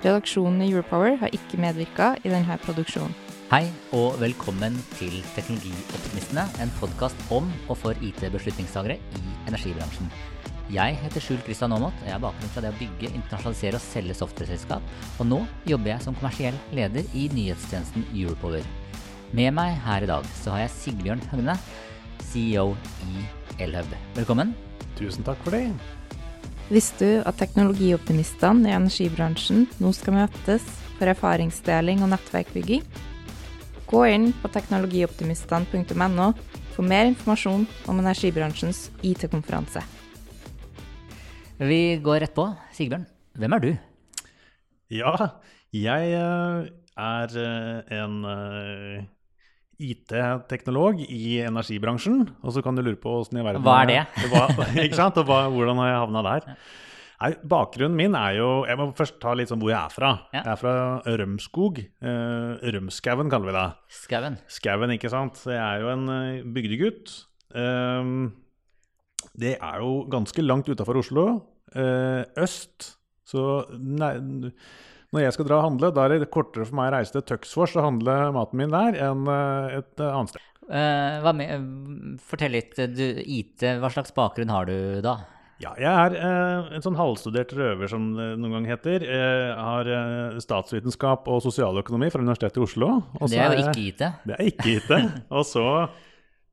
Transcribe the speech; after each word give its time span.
Redaksjonen 0.00 0.62
i 0.64 0.70
Europower 0.72 1.18
har 1.20 1.34
ikke 1.36 1.58
medvirka 1.60 2.14
i 2.24 2.30
denne 2.32 2.54
produksjonen. 2.62 3.12
Hei 3.50 3.66
og 3.92 4.14
velkommen 4.22 4.78
til 4.94 5.18
Teknologioptimistene, 5.34 6.46
en 6.62 6.72
podkast 6.78 7.20
om 7.34 7.50
og 7.66 7.76
for 7.82 7.98
IT-beslutningstagere 8.00 8.96
i 8.96 9.34
energibransjen. 9.50 10.08
Jeg 10.72 10.96
heter 11.02 11.20
Skjul 11.20 11.42
Kristian 11.44 11.74
Aamodt, 11.76 11.98
og 12.00 12.08
jeg 12.08 12.14
har 12.14 12.22
bakgrunn 12.22 12.54
fra 12.54 12.64
det 12.64 12.72
å 12.72 12.78
bygge, 12.78 13.10
internasjonalisere 13.10 13.76
og 13.76 13.84
selge 13.90 14.18
softwareselskap, 14.22 14.96
og 15.18 15.30
nå 15.34 15.42
jobber 15.68 15.92
jeg 15.92 16.06
som 16.06 16.16
kommersiell 16.16 16.60
leder 16.78 17.12
i 17.12 17.28
nyhetstjenesten 17.34 18.08
Europower. 18.14 18.64
Med 19.36 19.52
meg 19.58 19.76
her 19.84 20.06
i 20.06 20.12
dag 20.14 20.32
så 20.40 20.56
har 20.56 20.64
jeg 20.64 20.76
Sigbjørn 20.78 21.28
Høgne, 21.34 21.60
CEO 22.30 22.70
i 23.10 23.28
Elhub. 23.66 23.98
Velkommen. 24.16 24.56
Tusen 24.96 25.26
takk 25.26 25.42
for 25.44 25.58
det. 25.58 25.66
Visste 26.70 27.02
du 27.02 27.22
at 27.26 27.34
teknologioptimistene 27.40 28.70
i 28.70 28.74
energibransjen 28.76 29.64
nå 29.82 29.90
skal 29.96 30.14
møtes 30.20 30.62
for 31.00 31.10
erfaringsdeling 31.10 32.04
og 32.04 32.12
nettverkbygging? 32.12 32.84
Gå 33.90 34.04
inn 34.06 34.28
på 34.38 34.52
teknologioptimistene.no 34.54 36.28
for 36.76 36.86
mer 36.86 37.08
informasjon 37.10 37.66
om 37.90 38.02
energibransjens 38.04 38.84
IT-konferanse. 39.02 39.82
Vi 41.58 41.98
går 42.04 42.22
rett 42.22 42.36
på. 42.38 42.46
Sigbjørn, 42.78 43.08
hvem 43.42 43.58
er 43.58 43.66
du? 43.66 43.70
Ja, 44.94 45.16
jeg 45.74 46.14
eh, 46.14 46.70
er 46.96 47.34
eh, 47.42 47.98
en 47.98 48.14
eh, 48.30 49.02
IT-teknolog 49.80 51.00
i 51.08 51.40
energibransjen. 51.46 52.22
Og 52.44 52.52
så 52.54 52.62
kan 52.64 52.76
du 52.78 52.82
lure 52.84 52.98
på 53.00 53.12
åssen 53.20 53.40
i 53.40 53.44
verden 53.46 53.64
Hva 53.64 53.80
er 53.82 53.90
det? 53.90 53.98
Ikke 54.86 54.98
sant? 54.98 55.18
Og 55.22 55.26
hvordan 55.26 55.80
har 55.82 55.90
jeg 55.92 56.00
havna 56.04 56.22
der? 56.26 56.48
Nei, 57.20 57.30
bakgrunnen 57.44 57.98
min 57.98 58.14
er 58.16 58.38
jo 58.38 58.46
Jeg 58.64 58.78
må 58.80 58.86
først 58.96 59.18
ta 59.20 59.34
litt 59.36 59.50
sånn 59.50 59.60
hvor 59.60 59.72
jeg 59.74 59.80
er 59.80 59.92
fra. 59.92 60.12
Ja. 60.32 60.40
Jeg 60.44 60.52
er 60.54 60.60
fra 60.60 60.74
Rømskog. 61.20 61.80
Eh, 62.00 62.70
Rømskauen 62.76 63.32
kaller 63.32 63.50
vi 63.50 63.56
det. 63.58 63.64
Skauen. 63.92 64.38
Skauen, 64.48 64.94
ikke 64.96 65.10
sant. 65.12 65.36
Så 65.42 65.52
jeg 65.52 65.60
er 65.60 65.82
jo 65.84 65.90
en 65.92 66.06
eh, 66.14 66.46
bygdegutt. 66.56 67.12
Eh, 67.52 68.14
det 69.40 69.56
er 69.60 69.82
jo 69.84 69.90
ganske 70.12 70.44
langt 70.46 70.70
utafor 70.72 71.00
Oslo. 71.02 71.26
eh, 71.76 72.24
øst. 72.40 72.94
Så 73.30 73.42
nei, 73.78 74.14
når 75.10 75.24
jeg 75.24 75.34
skal 75.34 75.48
dra 75.48 75.58
og 75.58 75.66
handle, 75.66 75.90
da 75.94 76.04
er 76.06 76.20
det 76.22 76.30
kortere 76.30 76.66
for 76.68 76.78
meg 76.78 76.92
å 76.92 76.94
reise 76.98 77.14
til 77.16 77.26
Tøksfors 77.26 77.74
og 77.78 77.86
handle 77.88 78.14
maten 78.36 78.60
min 78.60 78.70
der 78.74 78.98
enn 79.08 79.26
eh, 79.26 79.80
et 79.80 80.02
eh, 80.02 80.14
annet 80.14 80.34
sted. 80.34 80.46
Uh, 80.70 81.18
hva 81.24 81.32
med, 81.34 81.50
eh, 81.50 82.22
fortell 82.22 82.54
litt. 82.54 82.78
Du, 82.94 83.04
IT, 83.18 83.64
hva 83.82 83.90
slags 83.90 84.14
bakgrunn 84.14 84.52
har 84.54 84.70
du 84.70 85.00
da? 85.02 85.16
Ja, 85.60 85.74
jeg 85.76 85.90
er 85.90 86.14
eh, 86.16 86.68
en 86.76 86.84
sånn 86.84 86.96
halvstudert 86.96 87.50
røver, 87.52 87.90
som 87.90 88.06
det 88.16 88.30
noen 88.40 88.54
gang 88.56 88.68
heter. 88.70 89.02
Jeg 89.04 89.50
har 89.58 89.90
eh, 89.92 90.38
statsvitenskap 90.40 91.28
og 91.28 91.42
sosialøkonomi 91.44 92.08
fra 92.14 92.22
Universitetet 92.24 92.62
i 92.62 92.64
Oslo. 92.64 92.88
Også 93.18 93.34
Det 93.34 93.42
er 93.42 93.52
jo 93.52 93.66
ikke 93.66 93.82
IT. 93.90 94.04
Det 94.30 94.38
er 94.38 94.46
ikke 94.46 94.76
IT. 94.78 94.94
Og 95.36 95.44
så 95.44 95.66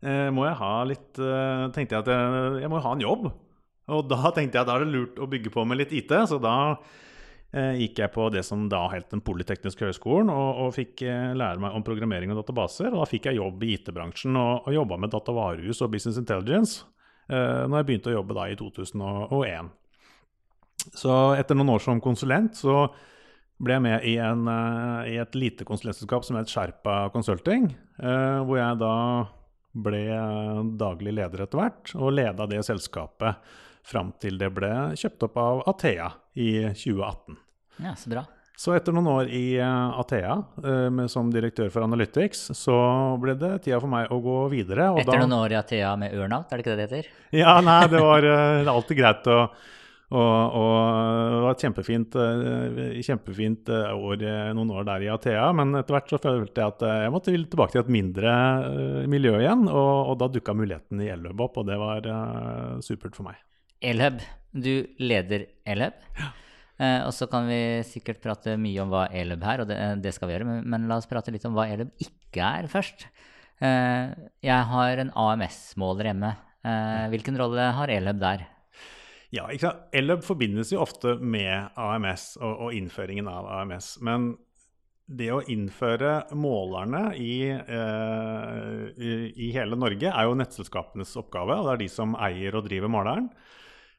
eh, 0.02 0.27
må 0.36 0.44
jeg 0.49 0.59
ha 0.59 0.73
litt 0.89 1.21
eh, 1.23 1.64
Tenkte 1.77 1.95
jeg 1.95 2.04
at 2.04 2.11
jeg, 2.11 2.49
jeg 2.65 2.73
må 2.73 2.83
ha 2.83 2.95
en 2.98 3.05
jobb. 3.05 3.30
Og 3.95 4.10
da 4.11 4.33
tenkte 4.36 4.60
jeg 4.60 4.65
at 4.65 4.67
da 4.67 4.76
er 4.76 4.83
det 4.83 4.92
lurt 4.98 5.21
å 5.23 5.30
bygge 5.31 5.54
på 5.55 5.64
med 5.64 5.80
litt 5.86 5.95
IT. 5.95 6.11
Så 6.27 6.42
da 6.43 6.58
eh, 6.73 6.98
gikk 7.52 8.02
jeg 8.02 8.11
på 8.11 8.27
det 8.33 8.43
som 8.43 8.65
da 8.69 8.83
het 8.91 9.08
Den 9.13 9.21
polytekniske 9.23 9.87
høgskolen, 9.87 10.30
og, 10.33 10.61
og 10.65 10.73
fikk 10.75 11.02
eh, 11.08 11.33
lære 11.37 11.61
meg 11.63 11.75
om 11.77 11.85
programmering 11.85 12.33
og 12.33 12.41
databaser. 12.41 12.91
Og 12.91 13.02
da 13.02 13.09
fikk 13.09 13.30
jeg 13.30 13.39
jobb 13.39 13.63
i 13.63 13.73
IT-bransjen 13.77 14.35
og, 14.35 14.67
og 14.67 14.75
jobba 14.75 14.99
med 15.02 15.13
datavarehus 15.15 15.81
og 15.86 15.93
business 15.93 16.19
intelligence 16.19 16.83
eh, 17.31 17.63
når 17.67 17.80
jeg 17.80 17.89
begynte 17.89 18.11
å 18.11 18.17
jobbe 18.17 18.37
da 18.37 18.47
i 18.52 18.57
2001. 18.59 19.71
Så 20.97 21.13
etter 21.36 21.57
noen 21.57 21.73
år 21.73 21.83
som 21.83 22.03
konsulent 22.03 22.59
så 22.59 22.87
ble 23.63 23.77
jeg 23.77 23.86
med 23.87 24.05
i, 24.05 24.17
en, 24.21 24.43
eh, 24.52 25.13
i 25.13 25.17
et 25.21 25.37
lite 25.37 25.65
konsulentselskap 25.67 26.25
som 26.27 26.37
het 26.37 26.52
Sherpa 26.52 27.07
Consulting, 27.13 27.71
eh, 27.97 28.39
hvor 28.45 28.59
jeg 28.59 28.81
da 28.83 28.97
ble 29.87 30.03
eh, 30.13 30.61
daglig 30.77 31.15
leder 31.17 31.45
etter 31.45 31.61
hvert, 31.61 31.95
og 31.97 32.13
leda 32.17 32.47
det 32.49 32.61
selskapet 32.67 33.39
fram 33.87 34.14
til 34.21 34.39
det 34.42 34.49
ble 34.55 34.71
kjøpt 34.99 35.27
opp 35.30 35.37
av 35.42 35.61
Athea 35.73 36.09
i 36.36 36.52
2018. 36.73 37.37
Ja, 37.86 37.93
så 37.95 38.11
bra. 38.11 38.25
Så 38.58 38.73
etter 38.73 38.95
noen 38.95 39.05
år 39.11 39.27
i 39.30 39.59
eh, 39.61 39.99
Athea 40.02 40.33
eh, 40.65 40.99
som 41.14 41.30
direktør 41.30 41.70
for 41.70 41.86
Analytics, 41.86 42.48
så 42.58 42.75
ble 43.21 43.36
det 43.37 43.52
tida 43.67 43.77
for 43.83 43.92
meg 43.92 44.09
å 44.09 44.17
gå 44.23 44.37
videre. 44.49 44.89
Etter 44.98 45.14
da- 45.14 45.20
noen 45.27 45.36
år 45.37 45.53
i 45.53 45.59
Athea 45.59 45.92
med 46.02 46.15
Ørnout, 46.17 46.49
er 46.49 46.58
det 46.58 46.65
ikke 46.65 46.73
det 46.73 46.77
det 46.80 46.87
heter? 46.87 47.11
ja, 47.43 47.53
nei, 47.61 47.83
det 47.93 48.02
var 48.02 48.25
eh, 48.33 48.71
alltid 48.73 49.02
greit 49.03 49.30
å 49.33 49.42
og, 50.08 50.54
og 50.55 50.75
det 51.36 51.39
var 51.43 51.49
et 51.52 51.64
kjempefint, 51.65 52.14
kjempefint 53.04 53.67
år, 53.75 54.21
noen 54.55 54.69
år 54.71 54.86
der 54.87 55.04
i 55.04 55.09
Athea, 55.11 55.49
men 55.52 55.75
etter 55.81 55.98
hvert 55.98 56.14
så 56.14 56.19
følte 56.23 56.64
jeg 56.64 56.71
at 56.77 56.86
jeg 56.87 57.11
måtte 57.11 57.33
ville 57.33 57.49
tilbake 57.52 57.75
til 57.75 57.81
et 57.81 57.92
mindre 57.92 58.36
miljø 59.11 59.33
igjen. 59.42 59.65
Og, 59.67 60.14
og 60.14 60.15
da 60.21 60.30
dukka 60.31 60.55
muligheten 60.55 61.04
i 61.04 61.09
Elløb 61.11 61.43
opp, 61.43 61.59
og 61.59 61.67
det 61.67 61.75
var 61.83 62.08
supert 62.87 63.19
for 63.19 63.27
meg. 63.27 63.43
Elhub. 63.82 64.21
Du 64.52 64.88
leder 64.99 65.48
Elhub. 65.67 65.98
Eh, 66.77 67.02
og 67.08 67.14
så 67.15 67.26
kan 67.30 67.48
vi 67.49 67.82
sikkert 67.88 68.21
prate 68.21 68.54
mye 68.61 68.83
om 68.83 68.92
hva 68.93 69.08
Elhub 69.10 69.42
er, 69.42 69.64
og 69.64 69.70
det, 69.70 69.77
det 70.04 70.14
skal 70.14 70.30
vi 70.30 70.36
gjøre. 70.36 70.49
Men, 70.49 70.67
men 70.70 70.89
la 70.89 70.99
oss 71.02 71.10
prate 71.10 71.33
litt 71.33 71.45
om 71.49 71.55
hva 71.58 71.67
Elhub 71.73 71.93
ikke 72.04 72.52
er 72.61 72.70
først. 72.71 73.08
Eh, 73.58 74.14
jeg 74.45 74.67
har 74.71 75.02
en 75.02 75.14
AMS-måler 75.17 76.11
hjemme. 76.11 76.36
Eh, 76.67 77.08
hvilken 77.14 77.39
rolle 77.39 77.71
har 77.77 77.93
Elhub 77.93 78.21
der? 78.21 78.45
Ja, 79.33 79.48
ikke 79.52 79.66
sant? 79.66 79.87
Elløp 79.95 80.23
forbindes 80.23 80.71
jo 80.71 80.83
ofte 80.83 81.17
med 81.20 81.73
AMS 81.76 82.36
og, 82.39 82.67
og 82.67 82.76
innføringen 82.77 83.27
av 83.32 83.49
AMS. 83.60 83.98
Men 84.05 84.36
det 85.08 85.30
å 85.32 85.42
innføre 85.48 86.27
målerne 86.36 87.10
i, 87.16 87.48
eh, 87.49 88.82
i, 88.99 89.11
i 89.48 89.52
hele 89.55 89.80
Norge 89.80 90.11
er 90.11 90.27
jo 90.27 90.36
nettselskapenes 90.36 91.16
oppgave, 91.20 91.55
og 91.55 91.67
det 91.67 91.76
er 91.76 91.83
de 91.86 91.92
som 91.92 92.16
eier 92.20 92.60
og 92.60 92.67
driver 92.67 92.92
måleren. 92.92 93.30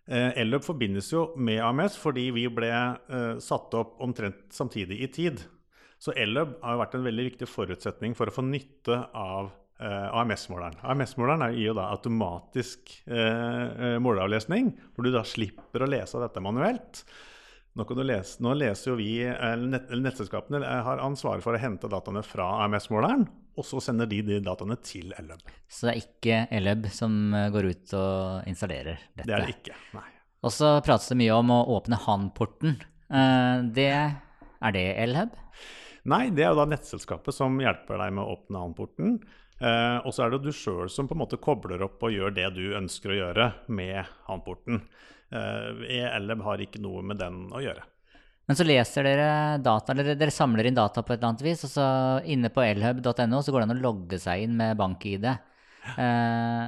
Eh, 0.09 0.39
Elløp 0.41 0.65
forbindes 0.65 1.11
jo 1.13 1.27
med 1.37 1.61
AMS 1.61 1.99
fordi 2.01 2.31
vi 2.33 2.47
ble 2.49 2.71
eh, 2.73 3.39
satt 3.45 3.75
opp 3.77 3.99
omtrent 4.05 4.47
samtidig 4.57 5.03
i 5.05 5.09
tid. 5.13 5.43
Så 6.01 6.15
Elløp 6.17 6.57
har 6.65 6.79
vært 6.81 6.95
en 6.97 7.05
veldig 7.05 7.27
viktig 7.33 7.49
forutsetning 7.51 8.15
for 8.17 8.31
å 8.31 8.35
få 8.39 8.45
nytte 8.47 9.01
av 9.19 9.51
eh, 9.83 10.09
AMS-måleren. 10.17 10.79
AMS-måleren 10.81 11.45
er- 11.49 11.57
gir 11.59 11.73
jo 11.73 11.77
da 11.77 11.89
automatisk 11.93 12.95
eh, 13.11 13.95
eh, 13.95 13.99
hvor 14.95 15.05
du 15.05 15.11
da 15.13 15.25
slipper 15.27 15.85
å 15.85 15.91
lese 15.91 16.23
dette 16.23 16.41
manuelt. 16.45 17.03
Nå, 17.79 17.85
lese, 18.03 18.41
nå 18.43 18.55
leser 18.59 18.91
jo 18.91 18.97
vi, 18.99 19.11
eller 19.29 19.69
nett, 19.77 19.91
nettselskapene 19.93 20.63
eh, 20.65 20.81
har 20.87 21.03
ansvaret 21.05 21.45
for 21.45 21.55
å 21.55 21.61
hente 21.63 21.91
dataene 21.91 22.25
fra 22.27 22.49
AMS-måleren, 22.65 23.27
og 23.59 23.67
så 23.67 23.81
sender 23.83 24.09
de 24.11 24.21
de 24.27 24.39
dataene 24.45 24.79
til 24.87 25.11
Elub. 25.19 25.43
Så 25.69 25.89
det 25.89 25.95
er 25.95 26.05
ikke 26.05 26.39
Elub 26.59 26.87
som 26.95 27.19
eh, 27.35 27.51
går 27.55 27.73
ut 27.73 27.97
og 27.99 28.49
installerer 28.51 29.03
dette. 29.13 29.27
Det 29.27 29.35
er 29.35 29.45
det 29.45 29.57
ikke. 29.57 29.77
Nei. 29.99 30.07
Og 30.47 30.55
så 30.55 30.77
prates 30.87 31.11
det 31.11 31.19
mye 31.19 31.35
om 31.35 31.51
å 31.51 31.65
åpne 31.75 31.99
Han-porten. 32.05 32.79
Eh, 33.11 33.67
det 33.75 33.91
er 33.91 34.75
det 34.75 34.87
Elhub? 35.03 35.35
Nei, 36.09 36.29
det 36.33 36.45
er 36.45 36.53
jo 36.53 36.61
da 36.61 36.69
nettselskapet 36.71 37.35
som 37.35 37.59
hjelper 37.61 38.01
deg 38.01 38.15
med 38.17 38.25
å 38.25 38.37
åpne 38.37 38.63
annporten. 38.69 39.19
Eh, 39.59 39.99
og 40.07 40.15
så 40.15 40.25
er 40.25 40.33
det 40.33 40.45
du 40.47 40.53
sjøl 40.55 40.89
som 40.93 41.09
på 41.11 41.17
en 41.17 41.23
måte 41.25 41.41
kobler 41.43 41.83
opp 41.85 42.03
og 42.07 42.15
gjør 42.15 42.35
det 42.37 42.49
du 42.57 42.65
ønsker 42.79 43.13
å 43.13 43.19
gjøre 43.19 43.49
med 43.75 44.01
annporten. 44.31 44.85
Eh, 45.35 45.83
ELEB 45.99 46.45
har 46.47 46.63
ikke 46.65 46.83
noe 46.83 47.03
med 47.05 47.21
den 47.21 47.49
å 47.53 47.63
gjøre. 47.65 47.85
Men 48.49 48.57
så 48.57 48.65
leser 48.65 49.05
dere 49.05 49.31
data, 49.61 49.93
eller 49.93 50.15
dere 50.17 50.33
samler 50.33 50.69
inn 50.71 50.77
data 50.79 51.03
på 51.05 51.13
et 51.13 51.19
eller 51.21 51.35
annet 51.35 51.45
vis, 51.45 51.65
og 51.67 51.73
så 51.75 51.87
inne 52.25 52.49
på 52.53 52.63
elhub.no 52.65 53.43
så 53.45 53.53
går 53.53 53.61
det 53.61 53.67
an 53.69 53.75
å 53.77 53.83
logge 53.83 54.19
seg 54.23 54.47
inn 54.47 54.55
med 54.57 54.79
bank-ID. 54.81 55.27
Eh, 56.01 56.67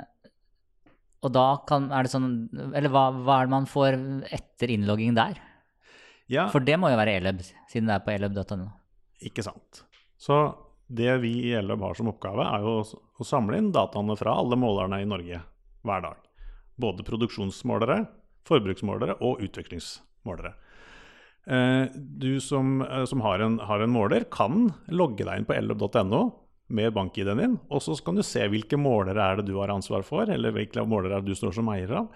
og 1.21 1.32
da 1.35 1.47
kan, 1.69 1.91
er 1.93 2.06
det 2.06 2.12
sånn 2.15 2.29
Eller 2.73 2.88
hva, 2.88 3.11
hva 3.12 3.35
er 3.43 3.49
det 3.49 3.53
man 3.53 3.67
får 3.69 3.99
etter 4.32 4.71
innlogging 4.73 5.12
der? 5.19 5.37
Ja, 6.31 6.47
For 6.53 6.62
det 6.65 6.79
må 6.81 6.88
jo 6.93 6.97
være 7.00 7.17
elhub, 7.19 7.41
siden 7.69 7.91
det 7.91 7.97
er 7.97 8.05
på 8.06 8.12
elhub.no. 8.15 8.69
ikke 9.27 9.43
sant. 9.44 9.82
Så 10.21 10.37
det 10.87 11.11
vi 11.25 11.32
i 11.49 11.53
elhub 11.59 11.82
har 11.85 11.97
som 11.99 12.09
oppgave, 12.12 12.44
er 12.44 12.65
jo 12.65 12.77
å- 12.85 13.27
samle 13.27 13.59
inn 13.61 13.73
dataene 13.75 14.17
fra 14.17 14.32
alle 14.41 14.56
målerne 14.56 15.03
i 15.03 15.09
Norge 15.09 15.41
hver 15.85 16.03
dag. 16.06 16.17
Både 16.81 17.05
produksjonsmålere, 17.05 17.99
forbruksmålere 18.49 19.19
og 19.21 19.43
utviklingsmålere. 19.44 20.55
Eh, 21.46 21.87
du 21.94 22.40
som, 22.40 22.82
eh, 22.82 23.04
som 23.04 23.20
har, 23.20 23.38
en, 23.38 23.58
har, 23.58 23.81
en, 23.81 23.90
måler, 23.90 24.26
kan 24.31 24.72
logge 24.88 25.25
deg 25.25 25.40
inn 25.40 25.48
på 25.48 25.56
ellub.no 25.56 26.22
med 26.70 26.92
bank-ID-en 26.94 27.40
din, 27.40 27.56
og 27.66 27.82
så 27.82 27.96
kan 28.04 28.19
du 28.19 28.22
se 28.22 28.44
hvilke 28.46 28.78
målere 28.78 29.25
er 29.25 29.40
det 29.40 29.48
du 29.48 29.56
har 29.58 29.72
ansvar 29.72 30.04
for, 30.06 30.31
eller 30.31 30.54
hvilke 30.54 30.84
målere 30.87 31.19
er 31.19 31.25
det 31.25 31.34
du 31.34 31.38
står 31.38 31.56
som 31.56 31.72
eier 31.72 31.96
av. 32.02 32.12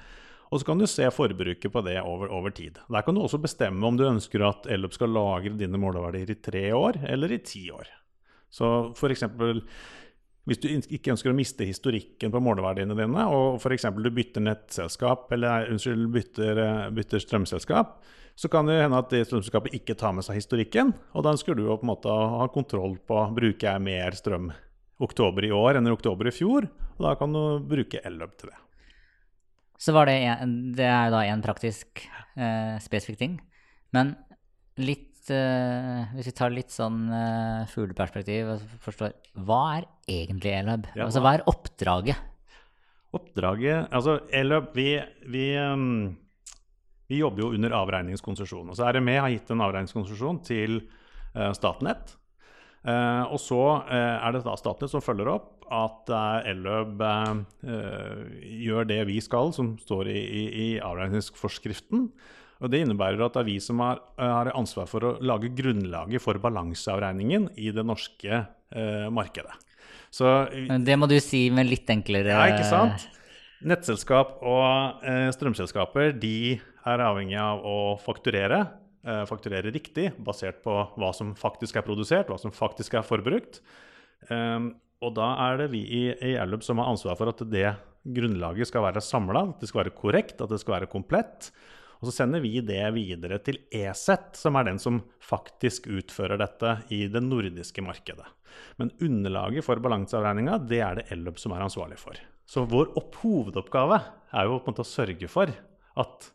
Og 0.53 0.61
så 0.61 0.69
kan 0.69 0.79
du 0.79 0.87
se 0.87 1.09
forbruket 1.11 1.73
på 1.73 1.83
det 1.83 1.97
over, 2.05 2.31
over, 2.31 2.53
tid. 2.55 2.79
Der 2.93 3.03
kan 3.03 3.17
du 3.17 3.25
også 3.25 3.41
bestemme 3.43 3.89
om 3.89 3.97
du 3.99 4.05
ønsker 4.07 4.45
at 4.47 4.69
Ellop 4.71 4.95
skal 4.95 5.11
lagre 5.11 5.57
dine 5.59 5.81
måleverdier 5.81 6.31
i 6.31 6.39
tre 6.39 6.69
år 6.77 7.01
eller 7.11 7.33
i 7.35 7.41
ti 7.43 7.65
år. 7.75 7.89
Så 8.55 8.69
f.eks. 8.95 9.25
hvis 10.45 10.61
du 10.61 10.67
ikke 10.69 11.15
ønsker 11.15 11.33
å 11.33 11.37
miste 11.37 11.65
historikken 11.65 12.33
på 12.33 12.43
måleverdiene 12.45 12.97
dine, 12.99 13.23
og 13.33 13.57
f.eks. 13.57 13.87
du 13.97 14.11
bytter 14.13 14.45
nettselskap 14.45 15.33
eller 15.33 15.71
unnskyld, 15.73 16.05
bytter, 16.13 16.61
bytter 16.93 17.23
strømselskap, 17.25 17.97
så 18.35 18.51
kan 18.51 18.69
det 18.69 18.81
hende 18.83 18.99
at 18.99 19.13
det 19.15 19.23
strømselskapet 19.29 19.77
ikke 19.79 19.97
tar 19.97 20.13
med 20.17 20.27
seg 20.27 20.41
historikken. 20.41 20.91
Og 21.15 21.25
da 21.25 21.33
ønsker 21.33 21.57
du 21.57 21.65
å 21.69 21.79
på 21.79 21.87
en 21.87 21.93
måte 21.93 22.13
ha 22.13 22.49
kontroll 22.53 22.99
på 23.07 23.21
bruker 23.37 23.71
jeg 23.71 23.85
mer 23.87 24.19
strøm 24.19 24.51
oktober 25.05 25.47
i 25.47 25.53
år 25.55 25.79
enn 25.79 25.89
i 25.89 25.95
oktober 25.95 26.29
i 26.29 26.35
fjor. 26.35 26.67
Og 26.97 27.07
da 27.07 27.15
kan 27.19 27.33
du 27.35 27.63
bruke 27.71 28.03
Elløp 28.05 28.37
til 28.41 28.51
det. 28.51 28.59
Så 29.81 29.95
var 29.95 30.11
det, 30.11 30.19
en, 30.29 30.55
det 30.77 30.87
er 30.89 31.11
da 31.15 31.25
en 31.29 31.43
praktisk 31.45 32.05
eh, 32.37 32.77
spesifikk 32.83 33.21
ting. 33.21 33.39
Men 33.95 34.15
litt 34.81 35.14
eh, 35.33 36.11
Hvis 36.17 36.29
vi 36.29 36.35
tar 36.37 36.53
litt 36.53 36.75
sånn 36.75 37.07
uh, 37.09 37.65
fugleperspektiv 37.71 38.51
og 38.55 38.67
forstår 38.85 39.15
Hva 39.47 39.63
er 39.79 39.89
egentlig 40.11 40.53
Elløp? 40.59 40.91
Ja, 40.93 41.07
altså 41.07 41.23
hva 41.25 41.37
er 41.39 41.47
oppdraget? 41.51 42.21
Oppdraget 43.15 43.95
Altså 43.95 44.19
Elløp, 44.35 44.75
vi, 44.77 44.91
vi 45.31 45.49
um 45.63 45.89
vi 47.11 47.21
jobber 47.21 47.45
jo 47.45 47.55
under 47.55 47.75
avregningskonsesjon. 47.77 48.71
Og 48.71 48.79
så 48.79 48.89
RME 48.95 49.17
har 49.21 49.33
gitt 49.33 49.51
en 49.53 49.65
avregningskonsesjon 49.65 50.41
til 50.47 50.79
uh, 51.37 51.51
Statnett. 51.57 52.17
Uh, 52.85 53.25
og 53.33 53.41
så 53.41 53.61
uh, 53.85 54.17
er 54.19 54.35
det 54.35 54.45
da 54.47 54.57
Statnett 54.61 54.93
som 54.93 55.05
følger 55.05 55.31
opp 55.33 55.51
at 55.75 56.11
Elløb 56.45 57.01
gjør 57.65 58.85
det 58.85 58.99
vi 59.09 59.15
skal, 59.25 59.49
som 59.57 59.73
står 59.81 60.11
i, 60.13 60.19
i, 60.21 60.43
i 60.61 60.67
avregningsforskriften. 60.85 62.03
Og 62.63 62.71
Det 62.71 62.83
innebærer 62.85 63.25
at 63.25 63.35
det 63.35 63.43
er 63.43 63.49
vi 63.49 63.57
som 63.61 63.83
har, 63.83 63.99
har 64.21 64.53
ansvar 64.55 64.87
for 64.91 65.05
å 65.05 65.15
lage 65.25 65.51
grunnlaget 65.57 66.23
for 66.23 66.39
balanseavregningen 66.41 67.51
i 67.61 67.73
det 67.75 67.85
norske 67.87 68.45
markedet. 69.15 69.53
Så, 70.15 70.31
det 70.83 70.95
må 70.99 71.07
du 71.11 71.15
si 71.23 71.45
med 71.55 71.69
litt 71.69 71.91
enklere 71.91 72.33
Ja, 72.33 72.47
ikke 72.51 72.67
sant? 72.67 73.05
Nettselskap 73.63 74.41
og 74.43 75.05
strømselskaper 75.37 76.15
de 76.19 76.57
er 76.87 77.05
avhengig 77.05 77.39
av 77.41 77.63
å 77.67 77.77
fakturere. 78.03 78.65
Eh, 79.05 79.25
fakturere 79.29 79.69
riktig, 79.69 80.15
basert 80.25 80.63
på 80.65 80.75
hva 80.97 81.11
som 81.13 81.35
faktisk 81.37 81.77
er 81.77 81.85
produsert, 81.85 82.31
hva 82.31 82.39
som 82.41 82.55
faktisk 82.55 82.95
er 82.97 83.05
forbrukt. 83.05 83.61
Eh, 84.33 84.71
og 85.05 85.11
da 85.19 85.27
er 85.51 85.59
det 85.61 85.67
vi 85.75 85.83
i, 85.85 86.05
i 86.17 86.61
som 86.65 86.81
har 86.81 86.89
ansvar 86.89 87.19
for 87.19 87.29
at 87.29 87.43
det 87.53 87.75
grunnlaget 88.17 88.71
skal 88.71 88.87
være 88.87 89.03
samla, 89.05 89.43
at 89.53 89.61
det 89.61 89.69
skal 89.69 89.83
være 89.83 89.97
korrekt, 89.99 90.41
at 90.41 90.49
det 90.49 90.61
skal 90.63 90.79
være 90.79 90.89
komplett. 90.93 91.51
Og 92.05 92.11
så 92.11 92.19
sender 92.19 92.43
vi 92.45 92.59
det 92.61 92.83
videre 92.93 93.39
til 93.41 93.63
ESET, 93.73 94.35
som 94.37 94.59
er 94.61 94.67
den 94.69 94.79
som 94.83 94.99
faktisk 95.25 95.87
utfører 95.89 96.37
dette 96.37 96.75
i 96.93 97.07
det 97.09 97.23
nordiske 97.25 97.81
markedet. 97.81 98.27
Men 98.77 98.91
underlaget 99.01 99.65
for 99.65 99.81
balanseavregninga 99.81 100.59
det 100.69 100.81
er 100.85 100.99
det 100.99 101.07
Ellub 101.15 101.41
som 101.41 101.55
er 101.57 101.65
ansvarlig 101.65 101.97
for. 101.97 102.19
Så 102.45 102.67
vår 102.69 102.93
hovedoppgave 103.23 104.03
er 104.37 104.45
jo 104.45 104.59
på 104.59 104.69
en 104.69 104.75
måte 104.75 104.85
å 104.85 104.91
sørge 104.91 105.31
for 105.33 105.49
at 105.49 106.27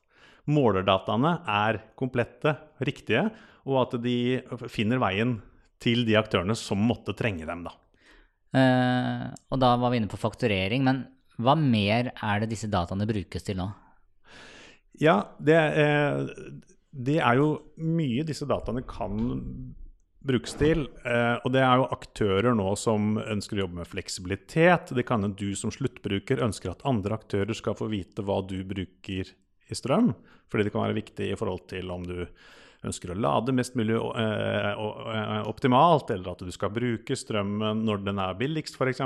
målerdataene 0.49 1.35
er 1.53 1.77
komplette, 1.99 2.55
riktige, 2.81 3.27
og 3.69 3.77
at 3.83 3.93
de 4.01 4.39
finner 4.73 4.97
veien 5.03 5.35
til 5.77 6.01
de 6.07 6.17
aktørene 6.17 6.57
som 6.57 6.81
måtte 6.81 7.13
trenge 7.13 7.45
dem. 7.45 7.61
Da. 7.67 7.75
Eh, 8.57 9.27
og 9.53 9.61
da 9.61 9.75
var 9.77 9.93
vi 9.93 10.01
inne 10.01 10.09
på 10.09 10.17
fakturering, 10.17 10.81
men 10.87 11.05
hva 11.37 11.53
mer 11.53 12.09
er 12.15 12.41
det 12.41 12.49
disse 12.55 12.71
dataene 12.73 13.05
brukes 13.05 13.45
til 13.45 13.61
nå? 13.61 13.69
Ja, 14.97 15.35
det, 15.37 15.55
eh, 15.55 16.23
det 16.91 17.19
er 17.21 17.39
jo 17.39 17.51
mye 17.77 18.25
disse 18.27 18.47
dataene 18.49 18.83
kan 18.87 19.75
brukes 20.25 20.55
til. 20.59 20.87
Eh, 21.07 21.37
og 21.43 21.53
det 21.55 21.63
er 21.63 21.79
jo 21.79 21.89
aktører 21.95 22.55
nå 22.57 22.73
som 22.79 23.17
ønsker 23.21 23.57
å 23.57 23.65
jobbe 23.65 23.81
med 23.81 23.89
fleksibilitet. 23.89 24.93
Det 24.95 25.05
kan 25.07 25.23
hende 25.23 25.39
du 25.39 25.53
som 25.55 25.71
sluttbruker 25.73 26.43
ønsker 26.43 26.73
at 26.73 26.85
andre 26.89 27.19
aktører 27.19 27.55
skal 27.57 27.77
få 27.79 27.89
vite 27.91 28.25
hva 28.25 28.41
du 28.45 28.59
bruker 28.67 29.31
i 29.69 29.77
strøm. 29.77 30.11
Fordi 30.49 30.65
det 30.65 30.73
kan 30.73 30.87
være 30.87 30.99
viktig 30.99 31.29
i 31.29 31.37
forhold 31.39 31.67
til 31.71 31.93
om 31.93 32.05
du 32.07 32.25
ønsker 32.87 33.11
å 33.11 33.19
lade 33.19 33.53
mest 33.55 33.75
mulig 33.75 33.95
eh, 33.95 35.43
optimalt, 35.47 36.11
eller 36.15 36.31
at 36.31 36.43
du 36.47 36.51
skal 36.55 36.71
bruke 36.73 37.17
strømmen 37.17 37.83
når 37.87 38.05
den 38.05 38.21
er 38.23 38.37
billigst, 38.39 38.79
f.eks. 38.79 39.03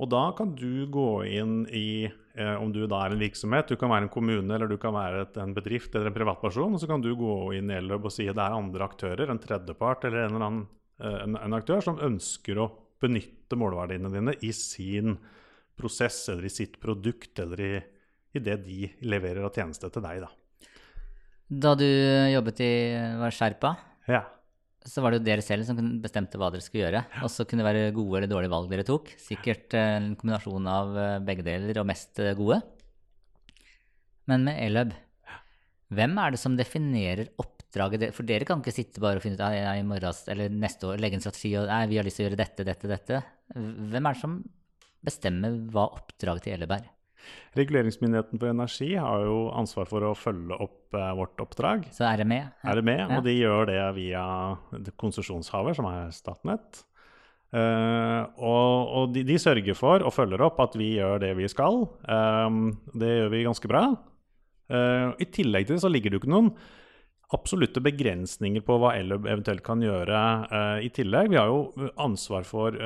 Og 0.00 0.08
da 0.08 0.22
kan 0.36 0.54
du 0.56 0.86
gå 0.88 1.08
inn 1.28 1.66
i, 1.76 2.08
eh, 2.08 2.54
om 2.56 2.72
du 2.72 2.86
da 2.88 3.02
er 3.04 3.14
en 3.14 3.20
virksomhet, 3.20 3.68
du 3.68 3.76
kan 3.76 3.92
være 3.92 4.06
en 4.06 4.12
kommune 4.12 4.54
eller 4.54 4.70
du 4.70 4.78
kan 4.80 4.96
være 4.96 5.26
et, 5.26 5.36
en 5.42 5.52
bedrift 5.56 5.94
eller 5.94 6.08
en 6.08 6.16
privatperson, 6.16 6.74
og 6.74 6.80
så 6.80 6.88
kan 6.88 7.04
du 7.04 7.12
gå 7.18 7.34
inn 7.58 7.68
i 7.68 7.76
Elløb 7.76 8.08
og 8.08 8.14
si 8.14 8.28
at 8.30 8.38
det 8.38 8.46
er 8.46 8.56
andre 8.56 8.86
aktører, 8.88 9.28
en 9.28 9.42
tredjepart 9.42 10.08
eller 10.08 10.24
en, 10.24 10.34
eller 10.34 10.46
annen, 10.46 10.66
en, 11.04 11.36
en 11.36 11.58
aktør 11.58 11.84
som 11.84 12.00
ønsker 12.00 12.60
å 12.60 12.70
benytte 13.00 13.60
målverdiene 13.60 14.12
dine 14.12 14.36
i 14.44 14.54
sin 14.56 15.18
prosess 15.76 16.26
eller 16.32 16.48
i 16.48 16.52
sitt 16.52 16.80
produkt 16.80 17.40
eller 17.44 17.64
i 17.64 17.72
i 18.32 18.42
det 18.42 18.60
de 18.66 18.90
leverer 19.06 19.42
av 19.46 19.54
tjeneste 19.54 19.90
til 19.90 20.04
deg. 20.04 20.22
Da 20.24 20.30
Da 21.50 21.74
du 21.74 21.86
jobbet 22.30 22.60
i 22.62 22.72
var 23.18 23.34
Sherpa, 23.34 23.74
ja. 24.06 24.22
Så 24.88 25.02
var 25.04 25.12
det 25.12 25.20
jo 25.20 25.26
dere 25.26 25.44
selv 25.44 25.66
som 25.68 25.78
bestemte 26.00 26.38
hva 26.40 26.48
dere 26.52 26.64
skulle 26.64 26.86
gjøre. 26.86 27.02
Og 27.24 27.30
så 27.32 27.44
kunne 27.44 27.60
det 27.60 27.68
være 27.68 27.94
gode 27.96 28.20
eller 28.20 28.30
dårlige 28.30 28.52
valg 28.52 28.70
dere 28.72 28.86
tok. 28.88 29.10
Sikkert 29.20 29.76
eh, 29.76 29.96
en 29.98 30.12
kombinasjon 30.16 30.68
av 30.72 30.96
eh, 30.96 31.16
begge 31.26 31.44
deler 31.44 31.82
og 31.82 31.88
mest 31.90 32.20
eh, 32.22 32.32
gode. 32.38 32.60
Men 34.30 34.46
med 34.46 34.60
Elub, 34.64 34.94
hvem 35.92 36.14
er 36.22 36.32
det 36.32 36.40
som 36.40 36.56
definerer 36.56 37.32
oppdraget? 37.42 38.08
For 38.16 38.28
dere 38.28 38.48
kan 38.48 38.62
ikke 38.62 38.74
sitte 38.74 39.02
bare 39.04 39.20
og 39.20 39.26
finne 39.26 39.36
ut 39.36 39.44
av 39.44 39.56
i 39.58 39.84
morgen 39.84 40.22
eller 40.32 40.54
neste 40.54 40.88
år 40.88 41.02
legge 41.02 41.18
en 41.18 41.26
strategi 41.26 41.52
og 41.60 41.68
nei, 41.68 41.82
vi 41.90 41.98
har 42.00 42.06
lyst 42.06 42.20
til 42.20 42.24
å 42.24 42.30
gjøre 42.30 42.40
dette, 42.40 42.66
dette, 42.70 42.90
dette. 42.94 43.20
Hvem 43.56 44.00
er 44.06 44.16
det 44.16 44.22
som 44.22 44.40
bestemmer 45.04 45.60
hva 45.74 45.90
oppdraget 45.98 46.46
til 46.46 46.56
Elub 46.56 46.76
er? 46.78 46.88
Reguleringsmyndigheten 47.58 48.38
for 48.38 48.52
energi 48.52 48.92
har 48.94 49.24
jo 49.26 49.38
ansvar 49.58 49.88
for 49.90 50.06
å 50.06 50.12
følge 50.14 50.54
opp 50.54 50.94
eh, 50.94 51.08
vårt 51.18 51.42
oppdrag. 51.42 51.88
Så 51.94 52.04
er 52.06 52.22
det 52.22 52.28
med? 52.30 52.52
Ja. 52.62 52.76
det 52.78 52.84
med, 52.86 53.02
Og 53.16 53.24
de 53.26 53.34
gjør 53.34 53.66
det 53.72 53.80
via 53.96 54.22
konsesjonshaver, 55.00 55.74
som 55.78 55.88
er 55.90 56.14
Statnett. 56.14 56.84
Uh, 57.50 58.30
og, 58.38 58.90
og 58.94 59.14
de, 59.16 59.24
de, 59.26 59.34
sørger 59.42 59.74
for 59.74 60.04
og 60.06 60.14
følger 60.14 60.42
opp 60.46 60.60
at 60.62 60.76
vi 60.78 60.92
gjør 61.00 61.18
det 61.24 61.32
vi 61.38 61.48
skal. 61.50 61.82
Um, 62.06 62.76
det 62.94 63.08
gjør 63.10 63.32
vi 63.32 63.46
ganske 63.48 63.70
bra. 63.70 63.88
Uh, 64.70 65.18
I 65.18 65.26
tillegg 65.34 65.66
til 65.66 65.74
det 65.74 65.82
så 65.82 65.90
ligger 65.90 66.12
det 66.12 66.20
jo 66.20 66.22
ikke 66.22 66.30
noen 66.30 66.52
absolutte 67.34 67.82
begrensninger 67.82 68.62
på 68.66 68.76
hva 68.82 68.92
Ellub 68.98 69.26
eventuelt 69.26 69.64
kan 69.66 69.82
gjøre 69.82 70.20
uh, 70.46 70.78
i 70.82 70.92
tillegg. 70.94 71.32
Vi 71.34 71.40
har 71.40 71.50
jo 71.50 71.90
ansvar 71.98 72.46
for 72.46 72.78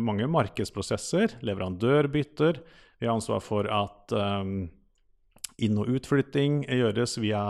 mange 0.00 0.28
markedsprosesser, 0.28 1.38
leverandørbytter. 1.44 2.60
Vi 3.00 3.08
har 3.08 3.16
ansvar 3.16 3.40
for 3.40 3.68
at 3.72 4.12
um, 4.12 4.68
inn- 5.60 5.80
og 5.80 5.88
utflytting 5.88 6.62
gjøres 6.68 7.16
via 7.22 7.42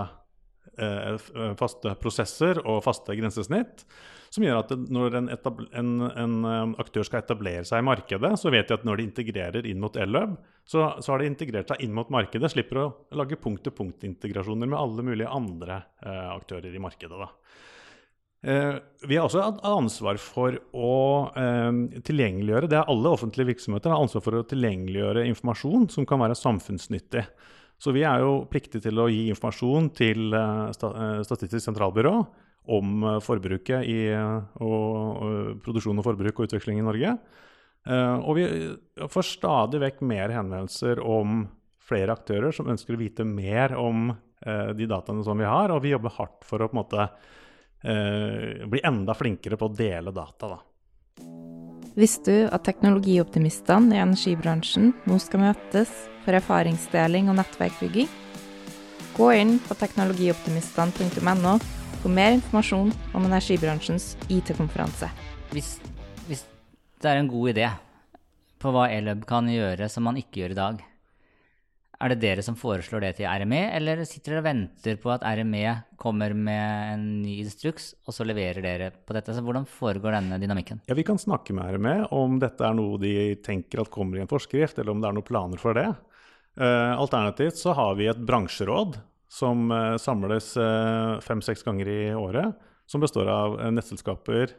uh, 0.78 1.54
faste 1.58 1.96
prosesser 2.00 2.62
og 2.62 2.84
faste 2.86 3.16
grensesnitt. 3.18 3.84
Som 4.30 4.44
gjør 4.46 4.60
at 4.60 4.72
når 4.94 5.16
en, 5.18 5.28
en, 5.34 5.88
en, 6.06 6.34
um, 6.46 6.74
aktør 6.78 7.02
skal 7.06 7.24
etablere 7.24 7.64
seg 7.66 7.82
i 7.82 7.86
markedet, 7.88 8.30
så 8.38 8.52
vet 8.54 8.68
de 8.70 8.76
at 8.78 8.86
når 8.86 9.00
de 9.00 9.06
integrerer 9.08 9.66
inn 9.66 9.80
mot 9.82 9.96
Elløb, 9.98 10.36
så, 10.62 10.84
så, 11.02 11.10
har 11.10 11.18
de 11.18 11.32
integrert 11.32 11.72
seg 11.72 11.82
inn 11.82 11.96
mot 11.96 12.12
markedet. 12.14 12.52
Slipper 12.52 12.78
å 12.84 12.86
lage 13.18 13.40
punkt-til-punkt-integrasjoner 13.42 14.70
med 14.70 14.78
alle 14.78 15.06
mulige 15.10 15.34
andre 15.34 15.82
uh, 16.06 16.30
aktører 16.36 16.70
i 16.70 16.82
markedet. 16.82 17.18
da. 17.18 17.32
Eh, 18.42 18.74
vi 19.04 19.16
har 19.16 19.26
også 19.26 19.42
ansvar 19.68 20.16
for 20.16 20.54
å 20.72 20.92
eh, 21.36 22.00
tilgjengeliggjøre 22.08 22.70
det 22.72 22.78
er 22.78 22.88
alle 22.88 23.12
offentlige 23.12 23.50
virksomheter 23.52 23.92
har 23.92 24.00
ansvar 24.00 24.24
for 24.24 24.38
å 24.38 24.46
tilgjengeliggjøre 24.48 25.26
informasjon 25.28 25.90
som 25.92 26.06
kan 26.08 26.22
være 26.22 26.38
samfunnsnyttig. 26.40 27.26
Så 27.80 27.92
vi 27.96 28.04
er 28.08 28.24
jo 28.24 28.46
pliktige 28.48 28.86
til 28.86 29.00
å 29.00 29.10
gi 29.12 29.26
informasjon 29.32 29.90
til 29.96 30.32
eh, 30.36 31.20
Statistisk 31.26 31.66
sentralbyrå 31.66 32.14
om 32.70 33.04
forbruket 33.24 33.86
i 33.88 34.00
og, 34.14 34.64
og, 34.64 35.54
produksjon 35.64 36.00
og 36.00 36.04
forbruk 36.06 36.38
og 36.38 36.46
utveksling 36.46 36.78
i 36.78 36.84
Norge. 36.84 37.14
Og 37.88 38.36
vi 38.36 38.44
får 39.10 39.26
stadig 39.26 39.80
vekk 39.80 40.02
mer 40.06 40.30
henvendelser 40.36 41.00
om 41.02 41.40
flere 41.88 42.14
aktører 42.14 42.52
som 42.54 42.68
ønsker 42.70 42.94
å 42.94 43.00
vite 43.00 43.24
mer 43.26 43.72
om 43.80 44.12
de 44.44 44.86
dataene 44.86 45.24
som 45.26 45.40
vi 45.40 45.48
har, 45.48 45.72
og 45.72 45.80
vi 45.82 45.94
jobber 45.96 46.14
hardt 46.20 46.44
for 46.46 46.60
å 46.60 46.68
på 46.68 46.76
en 46.76 46.82
måte 46.82 47.08
bli 47.80 48.80
enda 48.84 49.14
flinkere 49.16 49.56
på 49.56 49.70
å 49.70 49.72
dele 49.72 50.12
data. 50.12 50.50
Da. 50.52 50.58
Visste 51.96 52.30
du 52.32 52.48
at 52.54 52.64
teknologioptimistene 52.68 53.96
i 53.96 54.02
energibransjen 54.02 54.92
nå 55.10 55.16
skal 55.22 55.42
møtes 55.48 55.90
for 56.24 56.36
erfaringsdeling 56.38 57.30
og 57.32 57.38
nettverkbygging? 57.40 58.08
Gå 59.16 59.30
inn 59.34 59.56
på 59.64 59.76
teknologioptimistene.no 59.80 61.56
for 62.00 62.14
mer 62.14 62.36
informasjon 62.36 62.92
om 63.16 63.26
energibransjens 63.26 64.14
IT-konferanse. 64.30 65.10
Hvis, 65.50 65.74
hvis 66.28 66.46
det 67.02 67.10
er 67.10 67.20
en 67.20 67.32
god 67.32 67.52
idé 67.52 67.66
på 68.60 68.72
hva 68.72 68.86
Elub 68.92 69.26
kan 69.28 69.48
gjøre 69.50 69.88
som 69.90 70.06
man 70.06 70.20
ikke 70.20 70.44
gjør 70.44 70.54
i 70.54 70.60
dag, 70.60 70.80
er 72.00 72.14
det 72.14 72.20
dere 72.22 72.42
som 72.44 72.56
foreslår 72.56 73.02
det 73.04 73.10
til 73.18 73.28
RME, 73.28 73.60
eller 73.76 74.00
sitter 74.08 74.34
dere 74.34 74.42
og 74.42 74.46
venter 74.46 75.00
på 75.02 75.10
at 75.12 75.24
RME 75.36 75.74
kommer 76.00 76.32
med 76.32 76.94
en 76.94 77.02
ny 77.20 77.36
instruks, 77.42 77.90
og 78.08 78.16
så 78.16 78.24
leverer 78.24 78.64
dere 78.64 78.88
på 79.04 79.16
dette? 79.16 79.34
Så 79.36 79.44
hvordan 79.44 79.68
foregår 79.68 80.16
denne 80.16 80.38
dynamikken? 80.40 80.80
Ja, 80.88 80.96
Vi 80.96 81.04
kan 81.04 81.20
snakke 81.20 81.52
med 81.56 81.76
RME 81.76 82.08
om 82.16 82.38
dette 82.40 82.64
er 82.64 82.76
noe 82.76 82.96
de 83.00 83.36
tenker 83.44 83.82
at 83.82 83.92
kommer 83.92 84.16
i 84.16 84.24
en 84.24 84.30
forskrift, 84.30 84.78
eller 84.78 84.94
om 84.94 85.02
det 85.02 85.10
er 85.10 85.18
noen 85.18 85.28
planer 85.28 85.60
for 85.60 85.76
det. 85.76 85.90
Uh, 86.56 86.96
alternativt 86.98 87.60
så 87.60 87.76
har 87.76 87.94
vi 88.00 88.08
et 88.10 88.24
bransjeråd 88.26 88.96
som 89.30 89.68
uh, 89.70 89.94
samles 90.00 90.56
uh, 90.58 91.20
fem-seks 91.22 91.62
ganger 91.68 91.88
i 91.88 92.00
året. 92.16 92.56
Som 92.90 93.04
består 93.04 93.28
av 93.30 93.52
nettselskaper, 93.70 94.50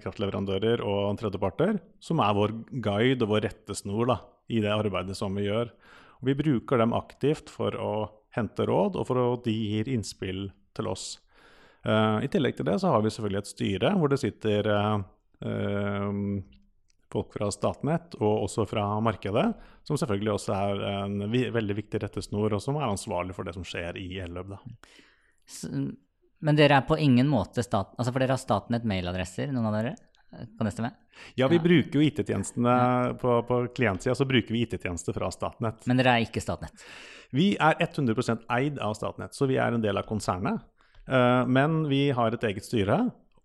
kraftleverandører 0.00 0.80
og 0.80 1.18
tredjeparter. 1.20 1.74
Som 2.00 2.22
er 2.24 2.32
vår 2.32 2.54
guide 2.80 3.26
og 3.26 3.34
vår 3.34 3.44
rettesnor 3.44 4.08
da, 4.08 4.16
i 4.48 4.62
det 4.64 4.72
arbeidet 4.72 5.18
som 5.18 5.36
vi 5.36 5.44
gjør. 5.44 5.68
Og 6.20 6.30
vi 6.30 6.36
bruker 6.38 6.80
dem 6.80 6.94
aktivt 6.96 7.52
for 7.52 7.76
å 7.76 7.92
hente 8.36 8.66
råd, 8.68 8.98
og 9.00 9.08
for 9.08 9.22
at 9.22 9.46
de 9.46 9.54
gir 9.54 9.88
innspill 9.92 10.48
til 10.76 10.90
oss. 10.92 11.16
Uh, 11.86 12.18
I 12.24 12.28
tillegg 12.32 12.56
til 12.58 12.66
det 12.66 12.80
så 12.82 12.90
har 12.92 13.04
vi 13.04 13.12
selvfølgelig 13.14 13.42
et 13.44 13.52
styre 13.52 13.92
hvor 13.94 14.10
det 14.10 14.18
sitter 14.18 14.68
uh, 14.74 14.96
uh, 15.46 16.08
folk 17.12 17.36
fra 17.36 17.50
Statnett 17.54 18.16
og 18.18 18.46
også 18.48 18.66
fra 18.68 18.88
markedet, 19.04 19.46
som 19.86 19.98
selvfølgelig 20.00 20.32
også 20.34 20.56
er 20.56 20.82
en 21.04 21.20
veldig 21.30 21.76
viktig 21.78 22.00
rettesnor, 22.02 22.56
og 22.56 22.62
som 22.62 22.80
er 22.80 22.88
ansvarlig 22.88 23.36
for 23.36 23.46
det 23.46 23.54
som 23.54 23.64
skjer 23.66 24.00
i 24.00 24.08
Elløb. 24.24 24.56
Men 26.46 26.58
dere 26.58 26.80
er 26.80 26.88
på 26.88 26.98
ingen 27.00 27.30
måte 27.30 27.62
stat... 27.64 27.94
Altså 27.96 28.10
for 28.10 28.22
dere 28.22 28.34
har 28.34 28.42
Statnett 28.42 28.88
mailadresser, 28.88 29.54
noen 29.54 29.70
av 29.70 29.78
dere? 29.78 29.94
Kan 30.30 30.68
det 30.68 30.72
stemme? 30.74 30.90
Ja, 31.34 31.48
vi 31.48 31.56
ja. 31.56 31.62
bruker 31.62 32.00
jo 32.00 32.04
IT-tjenestene 32.04 32.76
på, 33.20 33.36
på 33.48 33.60
klientsida. 33.76 34.14
Så 34.14 34.26
bruker 34.28 34.54
vi 34.54 34.64
IT-tjenester 34.66 35.16
fra 35.16 35.30
Statnett. 35.32 35.86
Men 35.88 36.00
dere 36.00 36.16
er 36.16 36.26
ikke 36.26 36.42
Statnett? 36.44 36.84
Vi 37.34 37.52
er 37.58 37.78
100% 37.80 38.46
eid 38.56 38.80
av 38.82 38.94
Statnett, 38.98 39.34
så 39.34 39.48
vi 39.50 39.58
er 39.60 39.74
en 39.74 39.82
del 39.82 39.98
av 39.98 40.06
konsernet. 40.08 40.62
Uh, 41.06 41.46
men 41.46 41.84
vi 41.90 42.08
har 42.14 42.34
et 42.34 42.46
eget 42.48 42.66
styre, 42.66 42.98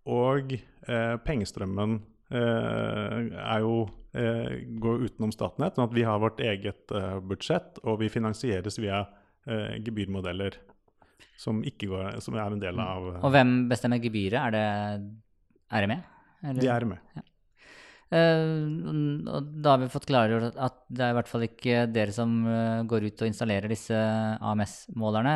og 0.10 0.54
uh, 0.90 1.18
pengestrømmen 1.26 2.00
uh, 2.34 3.18
er 3.30 3.66
jo 3.66 3.88
går 4.12 5.06
utenom 5.06 5.30
Statnett. 5.32 5.78
sånn 5.78 5.86
at 5.88 5.94
vi 5.96 6.02
har 6.04 6.18
vårt 6.20 6.42
eget 6.44 6.92
budsjett, 7.24 7.78
og 7.88 8.02
vi 8.02 8.10
finansieres 8.12 8.76
via 8.76 9.06
gebyrmodeller 9.86 10.58
som, 11.40 11.62
går, 11.64 12.20
som, 12.20 12.36
er 12.36 12.52
en 12.52 12.60
del 12.60 12.82
av 12.84 13.08
Og 13.14 13.32
hvem 13.32 13.54
bestemmer 13.72 14.04
gebyret? 14.04 14.36
Er 14.42 14.52
det 14.52 15.86
RME? 15.86 15.98
Eller? 16.42 16.62
De 16.62 16.72
er 16.74 16.88
med. 16.90 17.04
Ja. 17.18 17.26
Uh, 18.12 18.68
og 19.32 19.52
da 19.64 19.72
har 19.72 19.80
vi 19.80 19.92
fått 19.94 20.10
klargjort 20.10 20.58
at 20.60 20.82
det 20.92 21.04
er 21.06 21.14
i 21.14 21.16
hvert 21.16 21.30
fall 21.32 21.46
ikke 21.46 21.86
dere 21.96 22.12
som 22.12 22.42
uh, 22.44 22.82
går 22.84 23.06
ut 23.08 23.22
og 23.24 23.30
installerer 23.30 23.72
disse 23.72 23.96
AMS-målerne. 23.96 25.36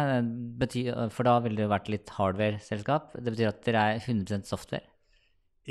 For 1.16 1.28
da 1.28 1.38
ville 1.46 1.62
det 1.62 1.72
vært 1.72 1.88
litt 1.94 2.12
hardware-selskap. 2.18 3.16
Det 3.16 3.32
betyr 3.32 3.54
at 3.54 3.62
dere 3.68 3.86
er 3.94 4.02
100 4.02 4.44
software. 4.50 4.84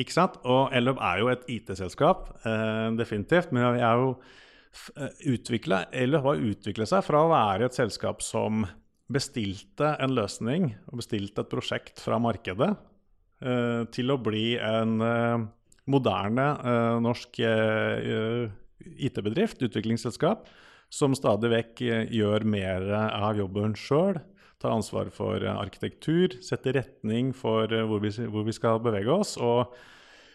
Ikke 0.01 0.17
sant. 0.17 0.41
Og 0.49 0.73
Ellub 0.75 1.03
er 1.05 1.21
jo 1.21 1.29
et 1.35 1.45
IT-selskap, 1.59 2.33
uh, 2.47 2.89
definitivt. 2.97 3.53
Men 3.53 3.77
vi 3.77 3.85
er 3.85 4.01
jo 4.01 4.17
utvikla, 5.35 5.85
eller 5.95 6.25
har 6.25 6.41
utviklet 6.49 6.91
seg 6.91 7.05
fra 7.07 7.21
å 7.23 7.31
være 7.31 7.69
et 7.69 7.77
selskap 7.77 8.25
som 8.25 8.65
bestilte 9.13 9.93
en 10.03 10.17
løsning 10.17 10.73
og 10.89 10.99
bestilte 10.99 11.45
et 11.45 11.53
prosjekt 11.53 12.01
fra 12.03 12.17
markedet 12.19 12.73
Eh, 12.73 12.94
til 13.95 14.13
å 14.13 14.19
bli 14.21 14.55
en 14.59 15.01
eh, 15.05 15.47
moderne 15.91 16.47
eh, 16.65 16.99
norsk 17.05 17.41
IT-bedrift, 18.85 19.65
utviklingsselskap, 19.65 20.47
som 20.93 21.17
stadig 21.17 21.51
vekk 21.53 21.83
gjør 22.13 22.45
mer 22.47 22.87
av 22.95 23.39
jobben 23.39 23.75
sjøl. 23.79 24.21
Tar 24.63 24.77
ansvar 24.77 25.11
for 25.13 25.43
arkitektur, 25.51 26.39
setter 26.45 26.79
retning 26.79 27.33
for 27.37 27.69
hvor 27.89 28.01
vi, 28.05 28.13
hvor 28.31 28.47
vi 28.47 28.55
skal 28.55 28.81
bevege 28.85 29.13
oss. 29.13 29.37
og 29.41 29.75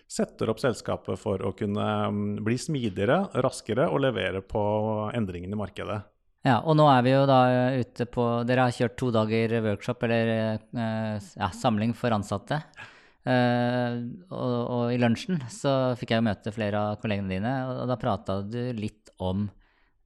setter 0.10 0.50
opp 0.50 0.58
selskapet 0.58 1.22
for 1.22 1.42
å 1.46 1.52
kunne 1.54 1.86
mm, 2.10 2.40
bli 2.46 2.58
smidigere, 2.58 3.28
raskere 3.46 3.86
og 3.94 4.02
levere 4.08 4.42
på 4.42 4.62
endringene 5.14 5.54
i 5.54 5.60
markedet. 5.60 6.00
Ja, 6.48 6.62
og 6.64 6.78
nå 6.80 6.86
er 6.90 7.04
vi 7.04 7.14
jo 7.14 7.26
da 7.28 7.40
ute 7.76 8.08
på 8.10 8.26
Dere 8.48 8.70
har 8.70 8.76
kjørt 8.76 8.96
to 8.98 9.10
dager 9.12 9.54
workshop 9.66 10.06
eller 10.08 10.32
ja, 10.72 11.50
samling 11.54 11.92
for 11.98 12.16
ansatte. 12.16 12.62
Uh, 13.28 14.16
og, 14.32 14.54
og, 14.72 14.84
i 14.94 15.00
lunsjen 15.00 15.42
så 15.52 15.94
fikk 16.00 16.14
jeg 16.16 16.24
møte 16.24 16.54
flere 16.56 16.80
av 16.80 17.00
kollegene 17.02 17.34
dine, 17.34 17.54
og, 17.68 17.82
da 17.90 17.98
prata 18.00 18.40
du 18.48 18.62
litt 18.78 19.12
om 19.20 19.50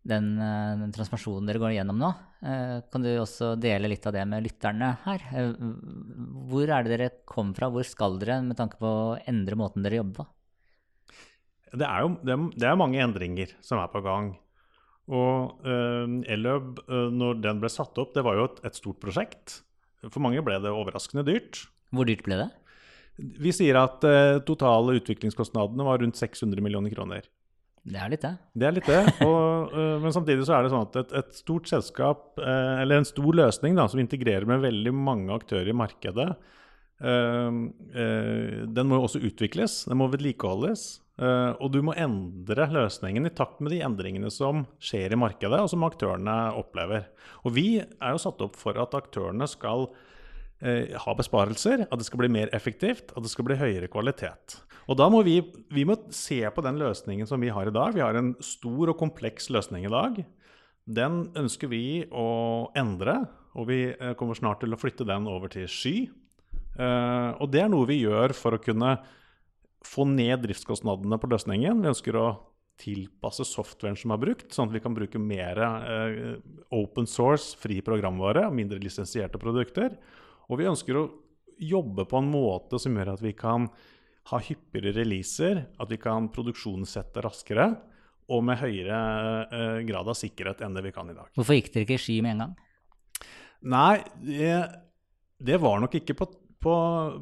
den, 0.03 0.31
uh, 0.41 0.73
den, 0.79 0.89
transformasjonen 0.95 1.47
dere 1.47 1.61
går 1.61 1.75
gjennom 1.75 1.99
nå. 2.01 2.09
Uh, 2.41 2.79
kan 2.89 3.05
du 3.05 3.11
også 3.13 3.53
dele 3.61 3.91
litt 3.91 4.07
av 4.09 4.15
det 4.17 4.23
med 4.29 4.45
lytterne 4.45 4.95
her? 5.05 5.27
hvor 6.49 6.65
er 6.65 6.85
det 6.85 6.95
dere 6.95 7.11
kom 7.29 7.53
fra, 7.55 7.69
hvor 7.71 7.85
skal 7.87 8.17
dere 8.21 8.39
med 8.45 8.57
tanke 8.59 8.81
på 8.81 8.89
å 8.89 9.19
endre 9.29 9.59
måten 9.61 9.85
dere 9.85 10.01
jobber 10.01 10.23
på? 10.23 10.29
Det 11.73 11.85
er 11.89 12.03
jo 12.05 12.15
det 12.21 12.33
er, 12.33 12.41
det 12.61 12.67
er 12.69 12.81
mange 12.81 13.01
endringer 13.01 13.53
som 13.65 13.81
er 13.81 13.93
på 13.93 14.01
gang. 14.05 14.33
Og 15.13 15.61
uh, 15.67 16.17
Elløb, 16.33 16.81
når 16.89 17.45
den 17.45 17.61
ble 17.61 17.69
satt 17.69 17.97
opp, 18.01 18.17
det 18.17 18.25
var 18.25 18.41
jo 18.41 18.49
et, 18.49 18.59
et 18.71 18.81
stort 18.81 19.01
prosjekt. 19.03 19.61
For 20.09 20.19
mange 20.23 20.41
ble 20.43 20.57
det 20.63 20.73
overraskende 20.73 21.23
dyrt. 21.29 21.61
Hvor 21.93 22.09
dyrt 22.09 22.25
ble 22.25 22.41
det? 22.41 22.49
Vi 23.17 23.53
sier 23.53 23.77
at 23.77 24.03
uh, 24.07 24.41
totale 24.47 24.97
utviklingskostnadene 24.97 25.85
var 25.85 26.01
rundt 26.01 26.17
600 26.17 26.63
millioner 26.65 26.93
kroner. 26.93 27.27
Det 27.83 27.99
er 27.99 28.09
litt 28.13 28.23
det. 28.23 28.31
Det 28.55 28.67
er 28.67 28.75
litt 28.77 28.89
det. 28.89 29.01
Og, 29.25 29.75
uh, 29.75 29.99
men 30.03 30.15
samtidig 30.15 30.47
så 30.47 30.57
er 30.57 30.65
det 30.65 30.73
sånn 30.73 30.87
at 30.87 30.99
et, 31.03 31.13
et 31.21 31.37
stort 31.37 31.69
selskap, 31.69 32.25
uh, 32.41 32.81
eller 32.81 33.01
en 33.01 33.07
stor 33.07 33.37
løsning 33.43 33.77
da, 33.77 33.85
som 33.91 34.01
integrerer 34.01 34.47
med 34.49 34.63
veldig 34.65 34.95
mange 34.97 35.33
aktører 35.35 35.69
i 35.69 35.79
markedet, 35.83 36.33
den 37.03 38.85
må 38.87 38.95
jo 38.95 39.05
også 39.09 39.19
utvikles, 39.27 39.73
den 39.89 39.97
må 39.99 40.05
vedlikeholdes. 40.07 40.83
og 41.19 41.73
du 41.73 41.81
må 41.83 41.95
endre 41.99 42.67
løsningen 42.71 43.27
i 43.27 43.33
takt 43.35 43.59
med 43.59 43.73
de 43.73 43.81
endringene 43.83 44.29
som 44.31 44.61
skjer 44.79 45.11
i 45.11 45.19
markedet, 45.19 45.57
og 45.59 45.67
som 45.73 45.83
aktørene 45.83 46.53
opplever. 46.55 47.09
Og 47.43 47.57
vi 47.57 47.81
er 47.81 48.13
jo 48.13 48.21
satt 48.23 48.45
opp 48.45 48.55
for 48.61 48.79
at 48.79 48.95
aktørene 48.95 49.49
skal 49.51 49.89
eh, 50.63 50.93
ha 50.99 51.15
besparelser, 51.17 51.85
at 51.85 51.99
det 51.99 52.07
skal 52.07 52.23
bli 52.23 52.31
mer 52.31 52.51
effektivt, 52.55 53.11
at 53.13 53.23
det 53.23 53.31
skal 53.31 53.47
bli 53.47 53.59
høyere 53.59 53.91
kvalitet. 53.91 54.57
Og 54.91 54.97
da 54.99 55.07
må 55.11 55.21
vi, 55.23 55.37
vi 55.71 55.85
må 55.87 55.97
se 56.13 56.41
på 56.51 56.63
den 56.65 56.79
løsningen 56.81 57.29
som 57.29 57.43
vi 57.43 57.51
har 57.53 57.69
i 57.69 57.75
dag. 57.75 57.93
Vi 57.95 58.03
har 58.03 58.17
en 58.19 58.33
stor 58.43 58.91
og 58.91 58.99
kompleks 58.99 59.49
løsning 59.53 59.87
i 59.87 59.93
dag. 59.93 60.23
Den 60.83 61.21
ønsker 61.39 61.71
vi 61.71 62.03
å 62.11 62.27
endre, 62.79 63.21
og 63.55 63.69
vi 63.69 63.81
eh, 63.93 64.15
kommer 64.19 64.37
snart 64.39 64.63
til 64.63 64.75
å 64.75 64.79
flytte 64.79 65.07
den 65.07 65.29
over 65.31 65.51
til 65.53 65.69
sky. 65.71 65.97
Eh, 66.73 67.29
og 67.37 67.51
det 67.53 67.63
er 67.63 67.69
noe 67.71 67.87
vi 67.87 68.01
gjør 68.01 68.35
for 68.35 68.57
å 68.57 68.63
kunne 68.63 68.97
få 69.83 70.07
ned 70.07 70.43
driftskostnadene 70.43 71.19
på 71.19 71.29
løsningen. 71.31 71.83
Vi 71.83 71.91
ønsker 71.91 72.17
å 72.19 72.27
tilpasse 72.81 73.45
softwaren 73.45 73.97
som 73.99 74.11
er 74.15 74.21
brukt, 74.21 74.49
sånn 74.51 74.71
at 74.71 74.75
vi 74.75 74.81
kan 74.83 74.95
bruke 74.97 75.21
mer 75.21 75.61
eh, 75.63 76.35
open 76.73 77.07
source, 77.09 77.53
fri 77.59 77.79
programvare 77.85 78.47
og 78.49 78.57
mindre 78.57 78.81
lisensierte 78.81 79.39
produkter. 79.41 79.95
Og 80.51 80.59
vi 80.59 80.69
ønsker 80.69 80.99
å 80.99 81.07
jobbe 81.63 82.05
på 82.09 82.19
en 82.19 82.29
måte 82.31 82.79
som 82.81 82.95
gjør 82.97 83.13
at 83.15 83.23
vi 83.23 83.33
kan 83.37 83.69
ha 84.31 84.39
hyppigere 84.39 84.93
releaser, 84.95 85.65
at 85.79 85.91
vi 85.91 85.99
kan 86.01 86.29
produksjonssette 86.33 87.23
raskere 87.23 87.67
og 88.31 88.43
med 88.47 88.59
høyere 88.61 88.99
eh, 89.51 89.79
grad 89.87 90.07
av 90.07 90.15
sikkerhet 90.15 90.63
enn 90.63 90.77
det 90.77 90.85
vi 90.85 90.93
kan 90.95 91.09
i 91.11 91.15
dag. 91.17 91.27
Hvorfor 91.35 91.57
gikk 91.57 91.73
dere 91.73 91.87
ikke 91.87 91.97
i 91.99 92.03
sky 92.05 92.19
med 92.23 92.35
en 92.35 92.45
gang? 92.45 92.53
Nei, 93.73 93.97
det, 94.23 94.53
det 95.43 95.59
var 95.63 95.83
nok 95.83 95.97
ikke 95.99 96.15
på, 96.19 96.29
på, 96.63 96.75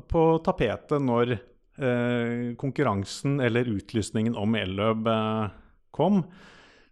på 0.10 0.24
tapetet 0.46 1.02
når 1.02 1.36
eh, 1.36 2.54
konkurransen 2.62 3.40
eller 3.44 3.70
utlysningen 3.74 4.38
om 4.38 4.58
elløp 4.58 5.10
eh, 5.10 5.58
kom. 5.94 6.24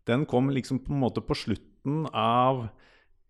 Den 0.09 0.25
kom 0.29 0.49
liksom 0.53 0.81
på 0.85 0.93
en 0.95 1.03
måte 1.05 1.21
på 1.25 1.37
slutten 1.37 2.05
av 2.09 2.65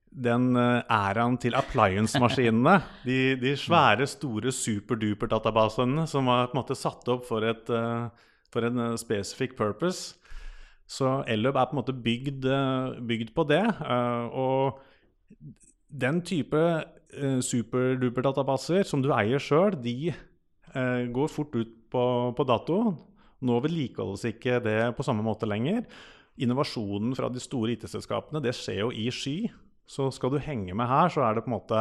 den 0.10 0.56
eh, 0.58 0.84
æraen 0.90 1.38
til 1.38 1.56
appliance-maskinene. 1.58 2.80
De, 3.08 3.36
de, 3.40 3.54
svære, 3.58 4.08
store 4.10 4.52
superduper-databasene 4.52 6.08
som 6.10 6.30
var 6.30 6.50
på 6.50 6.58
en 6.58 6.62
måte 6.62 6.78
satt 6.78 7.08
opp 7.14 7.28
for, 7.30 7.46
et, 7.46 7.70
eh, 7.70 8.30
for 8.54 8.66
en 8.66 8.86
eh, 8.86 8.96
spesifikk 9.00 9.56
purpose. 9.58 10.16
Så 10.90 11.20
Elløp 11.30 11.56
er 11.56 11.68
på 11.70 11.76
en 11.76 11.82
måte 11.84 11.94
bygd, 11.94 12.48
bygd 13.06 13.36
på 13.38 13.44
det. 13.46 13.62
Og 14.34 14.80
den 15.86 16.24
type 16.26 16.62
superduper-databaser 17.46 18.88
som 18.90 19.04
du 19.06 19.12
eier 19.14 19.38
sjøl, 19.38 19.78
de 19.78 20.16
går 21.14 21.30
fort 21.30 21.54
ut 21.54 21.76
på, 21.94 22.04
på 22.34 22.48
dato. 22.50 22.80
Nå 23.46 23.60
vedlikeholdes 23.62 24.26
ikke 24.32 24.58
det 24.66 24.80
på 24.98 25.06
samme 25.06 25.22
måte 25.22 25.46
lenger. 25.46 25.86
Innovasjonen 26.42 27.14
fra 27.14 27.30
de 27.30 27.44
store 27.44 27.78
IT-selskapene 27.78 28.42
det 28.42 28.58
skjer 28.58 28.82
jo 28.88 28.90
i 28.90 29.12
sky. 29.14 29.38
Så 29.90 30.12
skal 30.14 30.34
du 30.34 30.38
henge 30.44 30.76
med 30.78 30.90
her, 30.90 31.10
så 31.10 31.24
er 31.26 31.36
det 31.36 31.46
på 31.46 31.50
en 31.50 31.56
måte 31.56 31.80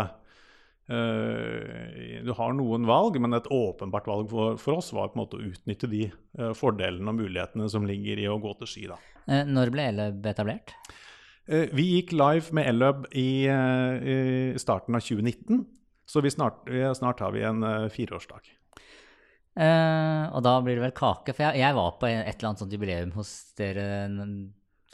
uh, 0.88 2.22
Du 2.24 2.32
har 2.38 2.54
noen 2.56 2.88
valg, 2.88 3.18
men 3.20 3.36
et 3.36 3.50
åpenbart 3.52 4.08
valg 4.08 4.30
for, 4.32 4.56
for, 4.60 4.80
oss 4.80 4.94
var 4.96 5.10
på 5.12 5.18
en 5.18 5.24
måte 5.26 5.40
å 5.40 5.50
utnytte 5.50 5.90
de 5.92 6.06
uh, 6.08 6.54
fordelene 6.56 7.12
og 7.12 7.20
mulighetene 7.20 7.68
som 7.68 7.84
ligger 7.88 8.22
i 8.22 8.28
å 8.30 8.38
gå 8.40 8.54
til 8.62 8.70
ski. 8.72 8.86
Da. 8.88 8.96
Uh, 9.28 9.42
når 9.48 9.74
ble 9.74 9.90
Eløb 9.92 10.32
etablert? 10.32 10.74
vi 11.48 11.84
gikk 11.94 12.10
live 12.12 12.52
med 12.52 12.66
Eløb 12.68 13.06
i, 13.16 13.48
i, 13.48 14.16
starten 14.60 14.98
av 14.98 15.00
2019, 15.00 15.62
så 16.04 16.20
vi 16.20 16.28
snart, 16.28 16.58
snart 16.98 17.22
har 17.24 17.32
vi 17.32 17.40
en 17.48 17.64
fireårsdag. 17.88 18.50
og 19.56 20.42
da 20.44 20.52
blir 20.60 20.76
det 20.76 20.82
vel 20.82 20.92
kake, 20.92 21.32
for 21.32 21.46
jeg, 21.46 21.62
jeg 21.62 21.78
var 21.78 21.96
på 21.96 22.10
et 22.10 22.28
eller 22.34 22.50
annet 22.50 22.60
sånt 22.60 22.76
jubileum 22.76 23.14
hos 23.16 23.32
dere 23.56 23.88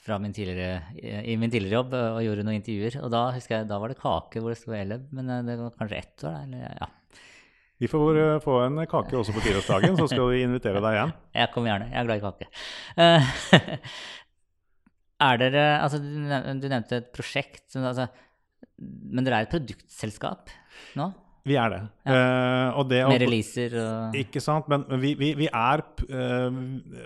fra 0.05 0.19
min 0.21 0.35
i 0.37 1.37
min 1.41 1.53
tidligere 1.53 1.79
jobb 1.79 1.95
og 1.97 2.21
gjorde 2.27 2.45
noen 2.45 2.59
intervjuer. 2.59 2.99
Og 3.05 3.13
da 3.15 3.23
husker 3.37 3.57
jeg, 3.57 3.69
da 3.71 3.79
var 3.81 3.93
det 3.93 4.01
kake 4.01 4.43
hvor 4.43 4.53
det 4.53 4.59
sto 4.61 4.75
Eleb, 4.77 5.07
men 5.17 5.31
eh, 5.33 5.45
det 5.47 5.57
var 5.61 5.79
kanskje 5.79 6.01
ett 6.03 6.27
år? 6.29 6.37
Eller, 6.45 6.77
ja. 6.83 6.91
Vi 7.81 7.89
får 7.91 8.21
eh, 8.21 8.43
få 8.45 8.59
en 8.67 8.83
kake 8.91 9.17
også 9.21 9.35
på 9.37 9.45
tiårsdagen, 9.47 9.97
så 9.99 10.09
skal 10.11 10.29
vi 10.33 10.45
invitere 10.45 10.83
deg 10.85 10.99
igjen. 10.99 11.17
Jeg 11.41 11.53
kommer 11.55 11.73
gjerne. 11.73 11.89
Jeg 11.93 12.01
er 12.03 12.11
glad 12.11 12.21
i 12.21 12.27
kake. 12.29 12.47
Er 15.25 15.39
dere 15.41 15.61
Altså, 15.79 16.01
du 16.03 16.67
nevnte 16.69 16.99
et 16.99 17.13
prosjekt. 17.15 17.69
Altså, 17.79 18.09
men 18.77 19.25
dere 19.25 19.39
er 19.41 19.47
et 19.47 19.53
produktselskap 19.53 20.51
nå? 20.99 21.07
Vi 21.45 21.57
er 21.61 21.75
det. 21.75 21.81
Ja. 22.09 22.71
Uh, 22.73 22.81
det 22.89 23.03
Med 23.05 23.21
releaser 23.21 23.75
og 23.77 24.17
Ikke 24.17 24.41
sant. 24.41 24.69
Men 24.73 24.87
vi, 25.03 25.13
vi, 25.21 25.35
vi 25.37 25.49
er 25.51 25.83
uh, 25.85 26.57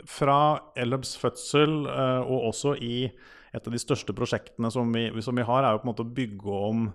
fra 0.07 0.39
Ellebs 0.79 1.17
fødsel 1.19 1.81
uh, 1.89 2.23
og 2.23 2.53
også 2.53 2.77
i 2.79 3.09
et 3.09 3.67
av 3.67 3.75
de 3.75 3.81
største 3.81 4.15
prosjektene 4.15 4.71
som 4.71 4.93
vi, 4.95 5.09
som 5.25 5.35
vi, 5.35 5.47
har, 5.49 5.65
er 5.65 5.75
jo 5.75 5.83
på 5.83 5.89
en 5.89 5.91
måte 5.91 6.07
å 6.07 6.15
bygge 6.21 6.63
om 6.69 6.89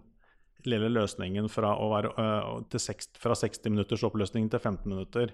lille 0.63 0.87
løsningen 0.93 1.49
fra, 1.51 1.73
være, 1.91 2.13
fra 3.19 3.35
60 3.35 3.65
minutters 3.67 4.05
oppløsning 4.07 4.47
til 4.51 4.61
15 4.61 4.87
minutter. 4.87 5.33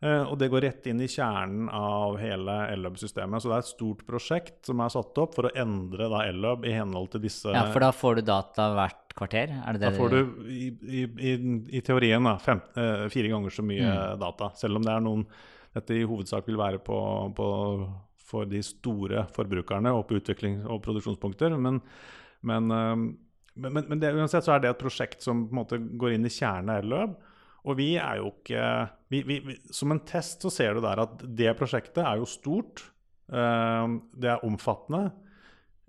Eh, 0.00 0.22
og 0.24 0.38
det 0.40 0.48
går 0.48 0.64
rett 0.64 0.86
inn 0.88 1.00
i 1.04 1.08
kjernen 1.10 1.66
av 1.76 2.16
hele 2.20 2.54
Ellub-systemet. 2.72 3.42
Så 3.42 3.50
det 3.50 3.56
er 3.58 3.64
et 3.66 3.68
stort 3.68 4.04
prosjekt 4.08 4.70
som 4.70 4.80
er 4.80 4.92
satt 4.94 5.18
opp 5.20 5.36
for 5.36 5.50
å 5.50 5.52
endre 5.60 6.08
da 6.08 6.22
Ellub 6.30 6.64
i 6.64 6.72
henhold 6.72 7.10
til 7.12 7.24
disse 7.26 7.52
Ja, 7.52 7.66
For 7.68 7.84
da 7.84 7.90
får 7.92 8.20
du 8.20 8.22
data 8.30 8.70
hvert 8.78 9.12
kvarter? 9.18 9.52
Er 9.60 9.76
det 9.76 9.82
det 9.82 9.90
da 9.90 9.98
får 9.98 10.14
du 10.14 10.46
i, 10.48 10.70
i, 10.72 11.04
i, 11.04 11.34
i 11.76 11.84
teorien 11.84 12.24
da, 12.24 12.38
fem, 12.40 12.62
eh, 12.80 13.06
fire 13.12 13.34
ganger 13.34 13.52
så 13.52 13.64
mye 13.66 13.92
mm. 13.92 14.20
data. 14.24 14.52
Selv 14.56 14.80
om 14.80 14.86
det 14.86 14.94
er 14.94 15.08
noen 15.08 15.26
Dette 15.70 15.94
i 15.94 16.02
hovedsak 16.02 16.48
vil 16.48 16.56
være 16.58 16.80
på, 16.82 16.96
på 17.36 17.48
for 18.26 18.48
de 18.50 18.58
store 18.64 19.22
forbrukerne 19.36 19.92
og 19.94 20.08
på 20.08 20.16
utviklings- 20.18 20.64
og 20.66 20.80
produksjonspunkter. 20.82 21.54
Men, 21.54 21.78
men, 22.46 22.72
eh, 22.74 22.96
men, 23.60 23.82
men 23.84 24.00
det, 24.00 24.14
uansett 24.16 24.48
så 24.48 24.56
er 24.56 24.64
det 24.64 24.72
et 24.72 24.80
prosjekt 24.80 25.22
som 25.22 25.44
på 25.44 25.54
en 25.54 25.60
måte 25.60 25.78
går 25.78 26.16
inn 26.16 26.26
i 26.26 26.32
kjernen 26.32 26.72
av 26.72 26.82
Ellub. 26.82 27.14
Og 27.68 27.76
vi 27.78 27.92
er 28.00 28.20
jo 28.20 28.30
ikke 28.32 28.64
vi, 29.12 29.22
vi, 29.26 29.38
vi, 29.44 29.56
Som 29.74 29.92
en 29.94 30.02
test 30.08 30.44
så 30.44 30.52
ser 30.52 30.76
du 30.76 30.84
der 30.84 31.02
at 31.04 31.24
det 31.24 31.52
prosjektet 31.58 32.02
er 32.04 32.20
jo 32.20 32.28
stort. 32.28 32.84
Uh, 33.30 34.00
det 34.16 34.32
er 34.32 34.46
omfattende. 34.46 35.10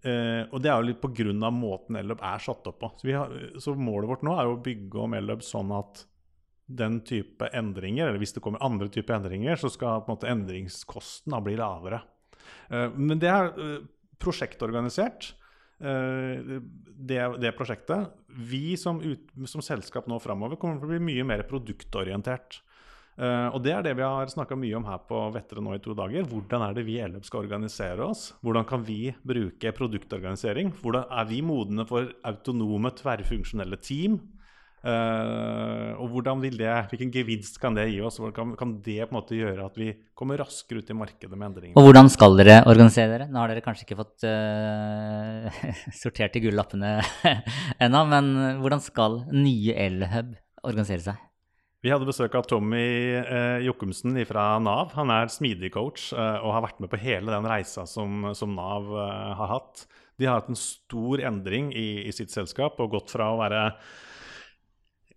Uh, 0.01 0.49
og 0.49 0.61
det 0.63 0.71
er 0.71 0.79
jo 0.79 0.87
litt 0.89 1.01
pga. 1.03 1.51
måten 1.53 1.99
Ellub 1.99 2.23
er 2.25 2.43
satt 2.43 2.67
opp 2.67 2.79
på. 2.81 2.91
Så, 3.01 3.11
har, 3.15 3.35
så, 3.61 3.75
målet 3.77 4.09
vårt 4.09 4.25
nå 4.27 4.35
er 4.35 4.49
jo 4.49 4.57
å 4.57 4.63
bygge 4.65 5.05
om 5.05 5.17
Ellub 5.17 5.45
sånn 5.45 5.73
at 5.77 6.05
den 6.71 7.01
type 7.03 7.49
endringer, 7.51 8.07
eller 8.07 8.21
hvis 8.21 8.31
det 8.31 8.43
kommer 8.43 8.63
andre 8.63 8.87
typer 8.87 9.17
endringer, 9.17 9.57
så 9.59 9.67
skal 9.69 10.05
på 10.05 10.11
en 10.11 10.15
måte 10.15 10.29
endringskosten 10.31 11.35
bli 11.43 11.57
lavere. 11.59 12.03
Uh, 12.71 12.89
men 12.95 13.19
det 13.21 13.31
er 13.31 13.53
prosjektorganisert. 14.21 15.33
Eh, 15.81 16.59
det, 17.01 17.21
det, 17.41 17.53
prosjektet. 17.57 18.11
Vi 18.27 18.77
som, 18.77 19.01
ut, 19.01 19.31
som 19.49 19.63
selskap 19.65 20.07
nå 20.07 20.19
framover 20.21 20.59
kommer 20.61 20.77
til 20.79 20.89
å 20.89 20.93
bli 20.93 21.05
mye 21.11 21.25
mer 21.27 21.45
produktorientert. 21.49 22.61
Uh, 23.19 23.51
og 23.51 23.59
det 23.65 23.73
er 23.75 23.83
det 23.83 23.91
vi 23.99 24.05
har 24.07 24.29
snakka 24.31 24.55
mye 24.57 24.77
om 24.77 24.85
her 24.87 25.01
på 25.05 25.17
Vettere 25.35 25.61
nå 25.61 25.73
i 25.75 25.81
to 25.83 25.93
dager. 25.97 26.23
Hvordan 26.25 26.63
er 26.63 26.77
det 26.77 26.85
vi 26.87 26.95
i 26.95 27.01
Elløp 27.03 27.25
skal 27.27 27.43
organisere 27.43 28.05
oss? 28.07 28.29
Hvordan 28.41 28.65
kan 28.69 28.85
vi 28.87 29.11
bruke 29.27 29.73
produktorganisering? 29.77 30.71
Hvordan 30.79 31.11
er 31.19 31.27
vi 31.29 31.41
modne 31.45 31.85
for 31.89 32.07
autonome, 32.25 32.93
tverrfunksjonelle 33.01 33.77
team? 33.83 34.21
Uh, 34.81 35.93
og 36.01 36.07
hvordan 36.09 36.39
vil 36.41 36.55
det, 36.57 36.69
hvilken 36.89 37.11
gevinst 37.13 37.59
kan 37.61 37.75
det 37.77 37.85
gi 37.91 37.99
oss? 38.01 38.17
Hvordan 38.17 38.33
kan, 38.33 38.53
kan, 38.57 38.75
det 38.81 38.97
på 39.03 39.13
en 39.13 39.17
måte 39.19 39.37
gjøre 39.37 39.67
at 39.67 39.77
vi 39.77 39.91
kommer 40.17 40.41
raskere 40.41 40.81
ut 40.81 40.89
i 40.89 40.97
markedet 40.97 41.37
med 41.37 41.51
endringer? 41.51 41.77
Og 41.77 41.85
hvordan 41.85 42.09
skal 42.09 42.37
dere 42.39 42.61
organisere 42.65 43.11
dere? 43.13 43.29
Nå 43.29 43.43
har 43.43 43.53
dere 43.53 43.65
kanskje 43.65 43.85
ikke 43.85 43.99
fått 44.01 44.25
uh, 44.25 45.65
sortert 46.03 46.33
de 46.33 46.45
gullappene 46.47 46.95
ennå, 47.83 48.05
men 48.09 48.31
hvordan 48.63 48.81
skal 48.81 49.21
nye 49.35 49.77
Elhub 49.85 50.33
organisere 50.65 51.05
seg? 51.11 51.27
Vi 51.81 51.89
hadde 51.89 52.05
besøk 52.05 52.35
av 52.37 52.45
Tommy 52.45 52.77
eh, 53.17 53.63
Jokumsen 53.65 54.13
fra 54.29 54.43
Nav. 54.61 54.91
Han 54.93 55.09
er 55.09 55.31
smidig 55.33 55.71
coach 55.73 56.11
eh, 56.13 56.37
og 56.37 56.53
har 56.53 56.61
vært 56.67 56.83
med 56.83 56.91
på 56.91 56.99
hele 57.01 57.33
den 57.33 57.47
reisa 57.49 57.87
som, 57.89 58.27
som 58.37 58.53
Nav 58.53 58.91
eh, 58.93 59.31
har 59.39 59.49
hatt. 59.49 59.87
De 60.21 60.27
har 60.29 60.37
hatt 60.37 60.51
en 60.53 60.59
stor 60.59 61.23
endring 61.25 61.71
i, 61.73 62.03
i 62.05 62.13
sitt 62.13 62.29
selskap 62.29 62.77
og 62.77 62.93
gått 62.93 63.09
fra 63.15 63.31
å 63.33 63.39
være 63.41 63.63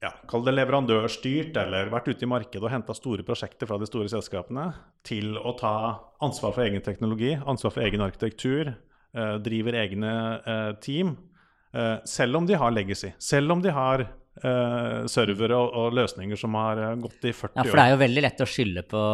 ja, 0.05 0.11
kall 0.29 0.45
det 0.45 0.55
leverandørstyrt, 0.55 1.57
eller 1.63 1.93
vært 1.93 2.11
ute 2.11 2.27
i 2.27 2.29
markedet 2.29 2.65
og 2.67 2.73
henta 2.73 2.97
store 2.97 3.25
prosjekter 3.27 3.69
fra 3.71 3.79
de 3.81 3.89
store 3.89 4.11
selskapene, 4.13 4.67
til 5.07 5.39
å 5.39 5.55
ta 5.59 5.77
ansvar 6.25 6.53
for 6.57 6.65
egen 6.67 6.85
teknologi, 6.85 7.33
ansvar 7.37 7.73
for 7.75 7.87
egen 7.87 8.05
arkitektur, 8.05 8.75
eh, 8.75 9.37
driver 9.45 9.79
egne 9.81 10.13
eh, 10.45 10.73
team. 10.85 11.17
Eh, 11.73 11.97
selv 12.09 12.41
om 12.41 12.47
de 12.47 12.59
har 12.61 12.75
legacy, 12.75 13.15
selv 13.19 13.57
om 13.57 13.65
de 13.65 13.73
har 13.75 14.07
eh, 14.43 15.05
servere 15.11 15.59
og, 15.59 15.71
og, 15.79 15.95
løsninger 15.99 16.39
som 16.41 16.57
har 16.59 16.81
eh, 16.81 16.97
gått 17.03 17.29
i 17.29 17.33
40 17.33 17.55
år. 17.55 17.61
Ja, 17.61 17.69
For 17.69 17.81
det 17.81 17.87
er 17.87 17.95
jo 17.95 18.03
veldig 18.03 18.27
lett 18.27 18.43
å 18.45 18.49
skylde 18.51 18.85
på, 18.91 19.05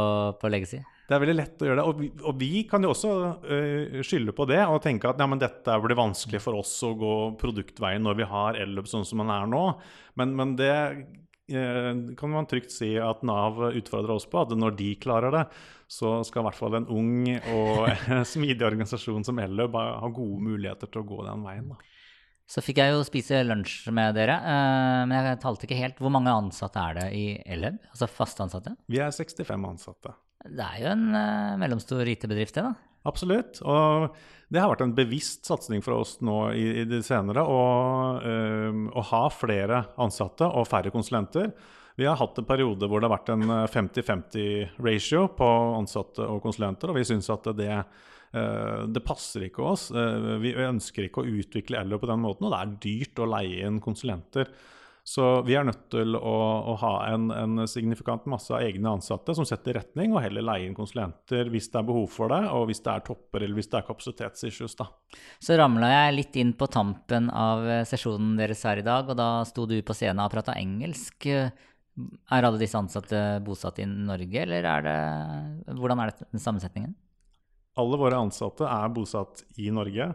på 0.40 0.52
legacy? 0.52 0.80
Det 1.10 1.16
er 1.16 1.22
veldig 1.24 1.38
lett 1.40 1.62
å 1.62 1.66
gjøre 1.66 1.80
det. 1.80 1.86
Og 1.90 2.00
vi, 2.00 2.10
og 2.22 2.36
vi 2.38 2.50
kan 2.70 2.86
jo 2.86 2.92
også 2.92 3.14
uh, 3.42 3.96
skylde 4.06 4.34
på 4.36 4.46
det 4.46 4.60
og 4.62 4.78
tenke 4.84 5.10
at 5.10 5.18
ja, 5.18 5.26
dette 5.42 5.78
blir 5.82 5.98
vanskelig 5.98 6.38
for 6.44 6.60
oss 6.60 6.76
å 6.86 6.92
gå 6.94 7.14
produktveien 7.40 8.06
når 8.06 8.20
vi 8.20 8.28
har 8.30 8.60
Elløp 8.62 8.86
sånn 8.86 9.02
som 9.08 9.24
den 9.24 9.32
er 9.34 9.50
nå. 9.50 9.64
Men, 10.20 10.36
men 10.38 10.54
det 10.60 10.70
uh, 10.70 12.14
kan 12.14 12.30
man 12.30 12.46
trygt 12.46 12.70
si 12.70 12.92
at 13.02 13.26
Nav 13.26 13.58
utfordrer 13.72 14.14
oss 14.14 14.28
på. 14.30 14.44
At 14.44 14.54
når 14.54 14.78
de 14.78 14.92
klarer 15.02 15.34
det, 15.34 15.44
så 15.90 16.20
skal 16.22 16.44
i 16.44 16.46
hvert 16.46 16.60
fall 16.60 16.78
en 16.78 16.86
ung 16.94 17.26
og 17.56 17.90
smidig 18.36 18.62
organisasjon 18.70 19.26
som 19.26 19.42
Elløp 19.42 19.74
ha 19.74 20.14
gode 20.14 20.38
muligheter 20.46 20.94
til 20.94 21.02
å 21.02 21.08
gå 21.10 21.24
den 21.26 21.42
veien. 21.42 21.72
da. 21.74 21.89
Så 22.50 22.62
fikk 22.64 22.80
jeg 22.82 22.90
jo 22.90 23.04
spise 23.06 23.44
lunsj 23.46 23.92
med 23.94 24.16
dere, 24.18 24.34
uh, 24.42 25.04
men 25.06 25.14
jeg 25.14 25.38
talte 25.44 25.68
ikke 25.68 25.78
helt. 25.78 26.00
Hvor 26.02 26.10
mange 26.10 26.32
ansatte 26.34 26.82
er 26.82 26.98
det 26.98 27.06
i 27.14 27.24
Elløb? 27.46 27.78
Altså 27.92 28.10
faste 28.10 28.42
ansatte? 28.42 28.74
Vi 28.90 28.98
er 28.98 29.14
65 29.14 29.68
ansatte. 29.68 30.16
Det 30.42 30.66
er 30.66 30.80
jo 30.82 30.90
en 30.90 31.04
uh, 31.14 31.58
mellomstor 31.60 32.10
IT-bedrift, 32.10 32.58
det, 32.58 32.66
da? 32.66 32.74
Absolutt. 33.06 33.62
Og 33.62 34.10
det 34.50 34.60
har 34.60 34.72
vært 34.72 34.82
en 34.82 34.96
bevisst 34.96 35.46
satsing 35.46 35.84
for 35.84 36.02
oss 36.02 36.16
nå 36.26 36.40
i, 36.58 36.66
i 36.82 36.86
det 36.90 37.04
senere 37.06 37.46
å, 37.46 37.60
uh, 38.18 38.82
å, 38.98 39.06
ha 39.12 39.24
flere 39.30 39.84
ansatte 40.02 40.50
og 40.50 40.66
færre 40.68 40.90
konsulenter. 40.90 41.52
Vi 42.00 42.08
har 42.08 42.18
hatt 42.18 42.38
en 42.40 42.48
periode 42.48 42.88
hvor 42.90 42.98
det 42.98 43.06
har 43.06 43.14
vært 43.14 43.30
en 43.30 43.46
50-50-ratio 43.70 45.28
på 45.38 45.48
ansatte 45.78 46.26
og 46.26 46.42
konsulenter, 46.42 46.90
og 46.90 46.98
vi 46.98 47.06
syns 47.06 47.30
at 47.30 47.46
det, 47.54 47.76
det 48.30 49.00
passer 49.02 49.48
ikke 49.48 49.64
oss. 49.66 49.88
vi 49.90 50.52
ønsker 50.54 51.08
ikke 51.08 51.24
å 51.24 51.30
utvikle 51.40 51.80
Ello 51.80 51.98
på 51.98 52.06
den 52.06 52.20
måten, 52.22 52.46
og 52.46 52.52
det 52.54 52.60
er 52.60 52.76
dyrt 52.84 53.22
å 53.22 53.26
leie 53.26 53.64
inn 53.66 53.80
konsulenter. 53.82 54.52
Så 55.10 55.24
vi 55.42 55.56
er 55.56 55.64
nødt 55.64 55.88
til 55.90 56.14
å, 56.14 56.34
å 56.70 56.74
ha 56.82 56.92
en, 57.10 57.30
en, 57.34 57.62
signifikant 57.68 58.26
masse 58.30 58.52
av 58.52 58.62
egne 58.62 58.92
ansatte 58.94 59.34
som 59.36 59.46
setter 59.48 59.78
retning, 59.80 60.12
og 60.12 60.22
heller 60.22 60.44
leie 60.44 60.68
inn 60.68 60.76
konsulenter 60.76 61.48
hvis 61.50 61.70
det 61.72 61.80
er 61.80 61.88
behov 61.88 62.06
for 62.12 62.32
det, 62.32 62.42
og 62.54 62.68
hvis 62.68 62.82
det 62.84 62.92
er 62.92 63.04
topper 63.08 63.42
eller 63.42 63.58
hvis 63.58 63.70
det 63.72 63.80
er 63.80 63.88
kapasitetsissues. 63.88 64.76
da. 64.78 64.86
Så 65.42 65.56
ramla 65.58 65.90
jeg 65.90 66.16
litt 66.18 66.38
inn 66.42 66.54
på 66.58 66.68
tampen 66.70 67.26
av 67.32 67.66
eh, 67.66 67.82
sesjonen 67.88 68.36
deres 68.38 68.62
her 68.68 68.82
i 68.82 68.86
dag, 68.86 69.10
og 69.10 69.18
da 69.18 69.30
sto 69.48 69.66
du 69.66 69.78
på 69.82 69.96
scenen 69.96 70.22
og 70.22 70.32
prata 70.34 70.54
engelsk. 70.60 71.26
Er 71.26 72.46
alle 72.46 72.60
disse 72.60 72.78
ansatte 72.78 73.40
bosatt 73.44 73.80
i 73.82 73.88
Norge, 73.88 74.44
eller 74.44 74.68
er 74.76 74.86
det 74.86 74.98
Hvordan 75.80 76.04
er 76.04 76.12
det 76.12 76.44
sammensetningen? 76.44 76.94
Alle 77.80 77.98
våre 78.00 78.20
ansatte 78.20 78.68
er 78.68 78.92
bosatt 78.94 79.44
i 79.60 79.70
Norge, 79.74 80.12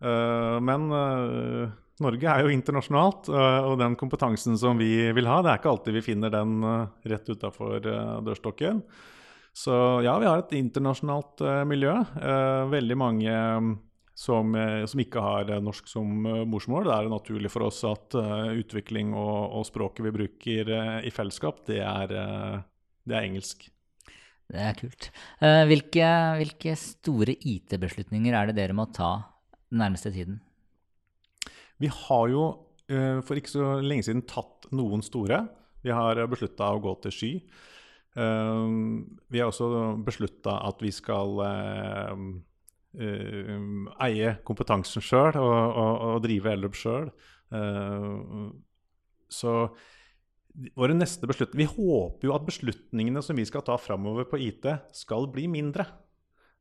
eh, 0.00 0.56
men 0.64 0.86
eh, 0.92 1.74
Norge 2.04 2.30
er 2.30 2.44
jo 2.44 2.52
internasjonalt, 2.52 3.30
eh, 3.32 3.58
og 3.70 3.78
den 3.80 3.96
kompetansen 3.98 4.58
som 4.60 4.78
vi 4.80 5.08
vil 5.16 5.28
ha, 5.30 5.40
det 5.42 5.52
er 5.52 5.60
ikke 5.60 5.72
alltid 5.72 5.96
vi 5.96 6.06
finner 6.10 6.32
den 6.32 6.58
rett 7.08 7.28
utafor 7.32 7.80
dørstokken. 8.26 8.82
Så 9.56 9.72
ja, 10.04 10.18
vi 10.20 10.28
har 10.28 10.42
et 10.42 10.52
internasjonalt 10.52 11.40
miljø. 11.64 11.94
Veldig 12.68 12.96
mange 13.00 13.32
mm, 13.32 13.70
som, 14.12 14.50
som, 14.84 15.00
ikke 15.00 15.22
har 15.24 15.52
norsk 15.64 15.88
som 15.88 16.10
morsmål. 16.52 16.84
Det 16.84 16.92
er 16.92 17.08
naturlig 17.08 17.52
for 17.54 17.64
oss 17.64 17.78
at 17.88 18.18
utvikling 18.52 19.14
og, 19.16 19.56
og 19.56 19.64
språket 19.64 20.04
vi 20.04 20.12
bruker 20.18 20.74
i 21.00 21.14
fellesskap, 21.14 21.64
det 21.70 21.80
er, 21.80 22.12
det 23.08 23.16
er 23.16 23.30
engelsk. 23.30 23.64
Det 24.46 24.62
er 24.62 24.76
kult. 24.78 25.08
Hvilke, 25.42 26.08
hvilke 26.38 26.74
store 26.78 27.34
IT-beslutninger 27.34 28.36
er 28.36 28.50
det 28.50 28.60
dere 28.60 28.76
må 28.78 28.86
ta 28.94 29.10
den 29.70 29.80
nærmeste 29.82 30.12
tiden? 30.14 30.38
Vi 31.82 31.90
har 31.92 32.28
jo 32.32 32.44
uh, 32.92 33.20
for 33.26 33.38
ikke 33.38 33.52
så 33.52 33.76
lenge 33.84 34.06
siden 34.06 34.24
tatt 34.28 34.68
noen 34.74 35.02
store. 35.04 35.42
Vi 35.84 35.94
har 35.94 36.22
beslutta 36.30 36.70
å 36.72 36.82
gå 36.82 36.94
til 37.04 37.14
sky. 37.14 37.32
Uh, 38.16 39.02
vi 39.28 39.42
har 39.42 39.50
også 39.50 39.96
beslutta 40.06 40.60
at 40.68 40.84
vi 40.84 40.94
skal 40.94 41.42
eie 42.96 44.30
kompetansen 44.48 45.04
sjøl 45.04 45.36
og, 45.36 45.50
og, 45.52 45.94
og, 46.06 46.14
drive 46.24 46.54
Ellup 46.54 46.78
sjøl. 46.80 47.10
så 49.28 49.52
våre 50.76 50.96
neste 50.96 51.28
beslutninger 51.28 51.66
Vi 51.66 51.76
håper 51.76 52.28
jo 52.28 52.34
at 52.36 52.46
beslutningene 52.46 53.22
som 53.24 53.36
vi 53.36 53.46
skal 53.48 53.64
ta 53.66 53.76
framover 53.80 54.28
på 54.28 54.40
IT, 54.40 54.68
skal 54.96 55.28
bli 55.32 55.46
mindre. 55.52 55.86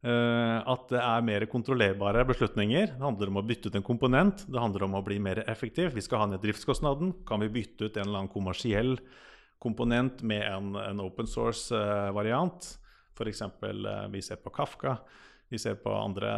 Uh, 0.06 0.62
at 0.70 0.90
det 0.92 1.02
er 1.02 1.24
mer 1.26 1.48
kontrollerbare 1.50 2.26
beslutninger. 2.30 2.92
Det 2.94 3.02
handler 3.02 3.32
om 3.32 3.40
å 3.42 3.46
bytte 3.48 3.72
ut 3.72 3.78
en 3.80 3.86
komponent. 3.86 4.44
Det 4.46 4.62
handler 4.62 4.86
om 4.86 5.00
å 5.00 5.06
bli 5.06 5.18
mer 5.24 5.42
effektiv. 5.50 5.96
Vi 5.96 6.04
skal 6.06 6.22
ha 6.22 6.28
ned 6.30 6.44
driftskostnaden. 6.44 7.14
Kan 7.26 7.42
vi 7.42 7.50
bytte 7.56 7.88
ut 7.88 7.98
en 7.98 8.06
eller 8.06 8.22
annen 8.22 8.34
kommersiell 8.34 9.00
komponent 9.64 10.22
med 10.22 10.44
en, 10.46 10.76
en 10.78 11.02
open 11.02 11.30
source-variant? 11.30 12.68
Uh, 12.76 12.92
F.eks. 13.16 13.42
Uh, 13.64 14.06
vi 14.14 14.22
ser 14.22 14.44
på 14.44 14.54
Kafka. 14.54 15.00
Vi 15.50 15.58
ser 15.62 15.80
på 15.82 15.94
andre, 15.94 16.30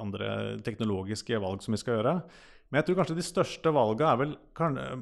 andre 0.00 0.28
teknologiske 0.64 1.38
valg 1.40 1.64
som 1.64 1.76
vi 1.76 1.80
skal 1.80 2.00
gjøre. 2.00 2.14
Men 2.74 2.80
jeg 2.80 2.88
tror 2.88 2.96
kanskje 2.98 3.14
de 3.14 3.22
største 3.22 3.70
valgene 3.70 4.06
er, 4.10 4.16
vel, 4.18 4.30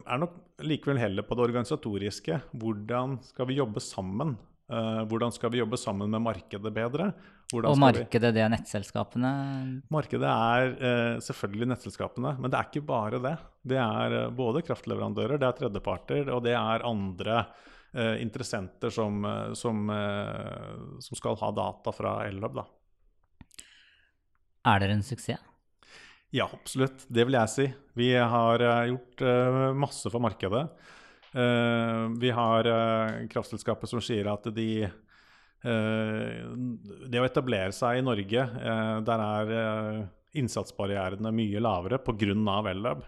er 0.05 0.19
nok 0.21 0.33
likevel 0.61 0.99
heller 1.01 1.25
på 1.25 1.39
det 1.39 1.45
organisatoriske. 1.47 2.35
Hvordan 2.61 3.15
skal 3.25 3.47
vi 3.49 3.55
jobbe 3.57 3.81
sammen? 3.81 4.35
Uh, 4.69 4.99
hvordan 5.09 5.33
skal 5.33 5.55
vi 5.55 5.63
jobbe 5.63 5.79
sammen 5.81 6.13
med 6.13 6.21
markedet 6.21 6.69
bedre? 6.69 7.07
Hvordan 7.49 7.73
og 7.73 7.81
markedet, 7.81 8.35
det 8.37 8.43
er 8.45 8.51
nettselskapene? 8.53 9.31
Markedet 9.89 10.29
er 10.29 10.75
uh, 10.83 11.17
selvfølgelig 11.25 11.71
nettselskapene, 11.71 12.35
men 12.37 12.53
det 12.53 12.59
er 12.61 12.69
ikke 12.69 12.85
bare 12.91 13.21
det. 13.25 13.33
Det 13.73 13.79
er 13.81 14.17
uh, 14.19 14.35
både 14.37 14.61
kraftleverandører, 14.69 15.41
det 15.41 15.49
er 15.49 15.57
tredjeparter, 15.63 16.29
og 16.29 16.45
det 16.45 16.53
er 16.59 16.85
andre 16.89 17.45
interessenter 17.93 18.89
som, 18.89 19.19
som, 19.53 19.91
som, 21.05 21.17
skal 21.19 21.37
ha 21.43 21.51
data 21.53 21.93
fra 21.93 22.15
Ellab. 22.25 22.63
Er 24.65 24.81
dere 24.81 24.97
en 24.97 25.05
suksess? 25.05 25.52
Ja, 26.33 26.49
absolutt. 26.49 27.05
Det 27.13 27.27
vil 27.29 27.37
jeg 27.37 27.53
si. 27.53 27.65
Vi 27.93 28.09
har 28.17 28.63
uh, 28.65 28.87
gjort 28.89 29.21
uh, 29.21 29.69
masse 29.77 30.09
for 30.09 30.23
markedet. 30.25 30.65
Uh, 31.33 32.09
vi 32.21 32.31
har 32.33 32.69
kraftselskapet 33.33 33.91
som 33.91 34.01
sier 34.05 34.29
at 34.33 34.49
de 34.53 34.89
Det 35.63 37.21
å 37.21 37.25
etablere 37.25 37.71
seg 37.71 38.01
i 38.01 38.03
Norge, 38.03 38.43
der 39.07 39.21
er 39.23 39.51
innsatsbarrierene 40.35 41.31
mye 41.31 41.61
lavere 41.63 42.01
pga. 42.03 42.57
Ellab. 42.73 43.05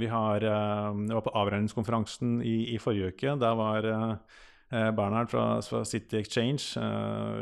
vi 0.00 0.08
har, 0.10 0.42
jeg 0.42 1.14
var 1.14 1.22
på 1.22 1.34
avregningskonferansen 1.38 2.40
i, 2.42 2.74
i, 2.74 2.80
forrige 2.82 3.12
uke. 3.14 3.36
Der 3.38 3.54
var 3.54 3.86
Bernhard 4.98 5.30
fra, 5.30 5.84
City 5.86 6.18
Exchange, 6.18 6.82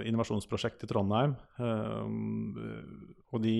innovasjonsprosjekt 0.05 0.85
i 0.85 0.91
Trondheim. 0.93 1.39
og 3.33 3.41
de 3.41 3.57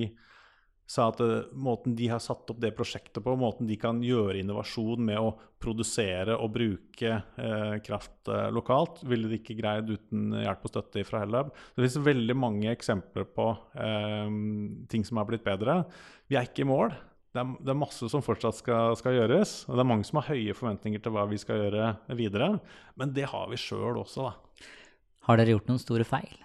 sa 0.87 1.09
at 1.09 1.21
uh, 1.25 1.47
måten 1.57 1.95
de 1.97 2.09
har 2.13 2.21
satt 2.23 2.51
opp 2.53 2.61
det 2.61 2.75
prosjektet 2.77 3.23
på, 3.25 3.35
måten 3.41 3.69
de 3.69 3.77
kan 3.81 4.03
gjøre 4.05 4.39
innovasjon 4.43 5.05
med 5.07 5.21
å 5.21 5.33
produsere 5.65 6.37
og 6.37 6.51
bruke 6.53 7.09
eh, 7.41 7.77
kraft 7.81 8.29
eh, 8.29 8.51
lokalt, 8.53 8.99
ville 9.09 9.31
de 9.31 9.39
ikke 9.39 9.57
greid 9.57 9.89
uten 9.89 10.35
hjelp 10.37 10.67
og 10.67 10.73
støtte 10.75 11.07
fra 11.09 11.23
Hellab. 11.23 11.55
Det 11.73 11.81
finnes 11.81 11.97
veldig 12.11 12.37
mange 12.37 12.69
eksempler 12.69 13.25
på 13.33 13.47
ting 14.93 15.07
som 15.09 15.23
har 15.23 15.29
blitt 15.31 15.47
bedre. 15.47 15.79
Vi 16.29 16.37
er 16.37 16.51
ikke 16.51 16.67
i 16.67 16.69
mål. 16.69 16.93
Det 17.33 17.41
er, 17.41 17.57
det 17.65 17.73
er 17.73 17.81
masse 17.81 18.11
som 18.13 18.23
fortsatt 18.23 18.61
skal, 18.61 18.93
skal, 19.01 19.17
gjøres. 19.17 19.57
Og 19.71 19.79
det 19.79 19.87
er 19.87 19.91
mange 19.95 20.05
som 20.05 20.21
har 20.21 20.35
høye 20.35 20.55
forventninger 20.55 21.01
til 21.01 21.17
hva 21.17 21.25
vi 21.33 21.41
skal 21.41 21.65
gjøre 21.65 21.89
videre. 22.21 22.53
Men 23.01 23.17
det 23.17 23.25
har 23.33 23.49
vi 23.49 23.59
sjøl 23.65 24.05
også, 24.05 24.29
da. 24.29 24.69
Har 25.31 25.41
dere 25.41 25.57
gjort 25.57 25.73
noen 25.73 25.81
store 25.81 26.05
feil? 26.05 26.45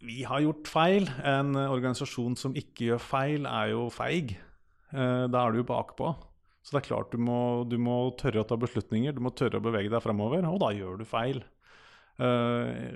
Vi 0.00 0.22
har 0.24 0.42
gjort 0.44 0.68
feil. 0.70 1.08
En 1.26 1.54
organisasjon 1.56 2.36
som 2.38 2.56
ikke 2.56 2.90
gjør 2.90 3.04
feil, 3.04 3.46
er 3.48 3.74
jo 3.74 3.86
feig. 3.92 4.34
Eh, 4.90 5.24
da 5.30 5.44
er 5.44 5.52
du 5.52 5.60
jo 5.60 5.68
bakpå. 5.68 6.14
Så 6.60 6.74
det 6.74 6.82
er 6.82 6.88
klart 6.90 7.14
du 7.14 7.20
må, 7.22 7.64
du 7.68 7.78
må, 7.80 8.02
tørre 8.20 8.42
å 8.42 8.48
ta 8.48 8.58
beslutninger, 8.60 9.14
du 9.16 9.22
må 9.24 9.32
tørre 9.36 9.60
å 9.60 9.64
bevege 9.64 9.92
deg 9.92 10.04
fremover, 10.04 10.44
og 10.48 10.60
da 10.60 10.72
gjør 10.76 11.00
du 11.00 11.06
feil. 11.08 11.40
Eh, 12.20 12.90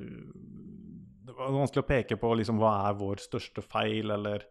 det 1.24 1.36
var 1.36 1.54
vanskelig 1.54 1.84
å 1.84 1.88
peke 1.88 2.18
på 2.20 2.34
liksom, 2.40 2.60
hva 2.60 2.74
er 2.88 2.98
vår 3.00 3.22
største 3.24 3.64
feil, 3.64 4.12
eller 4.14 4.44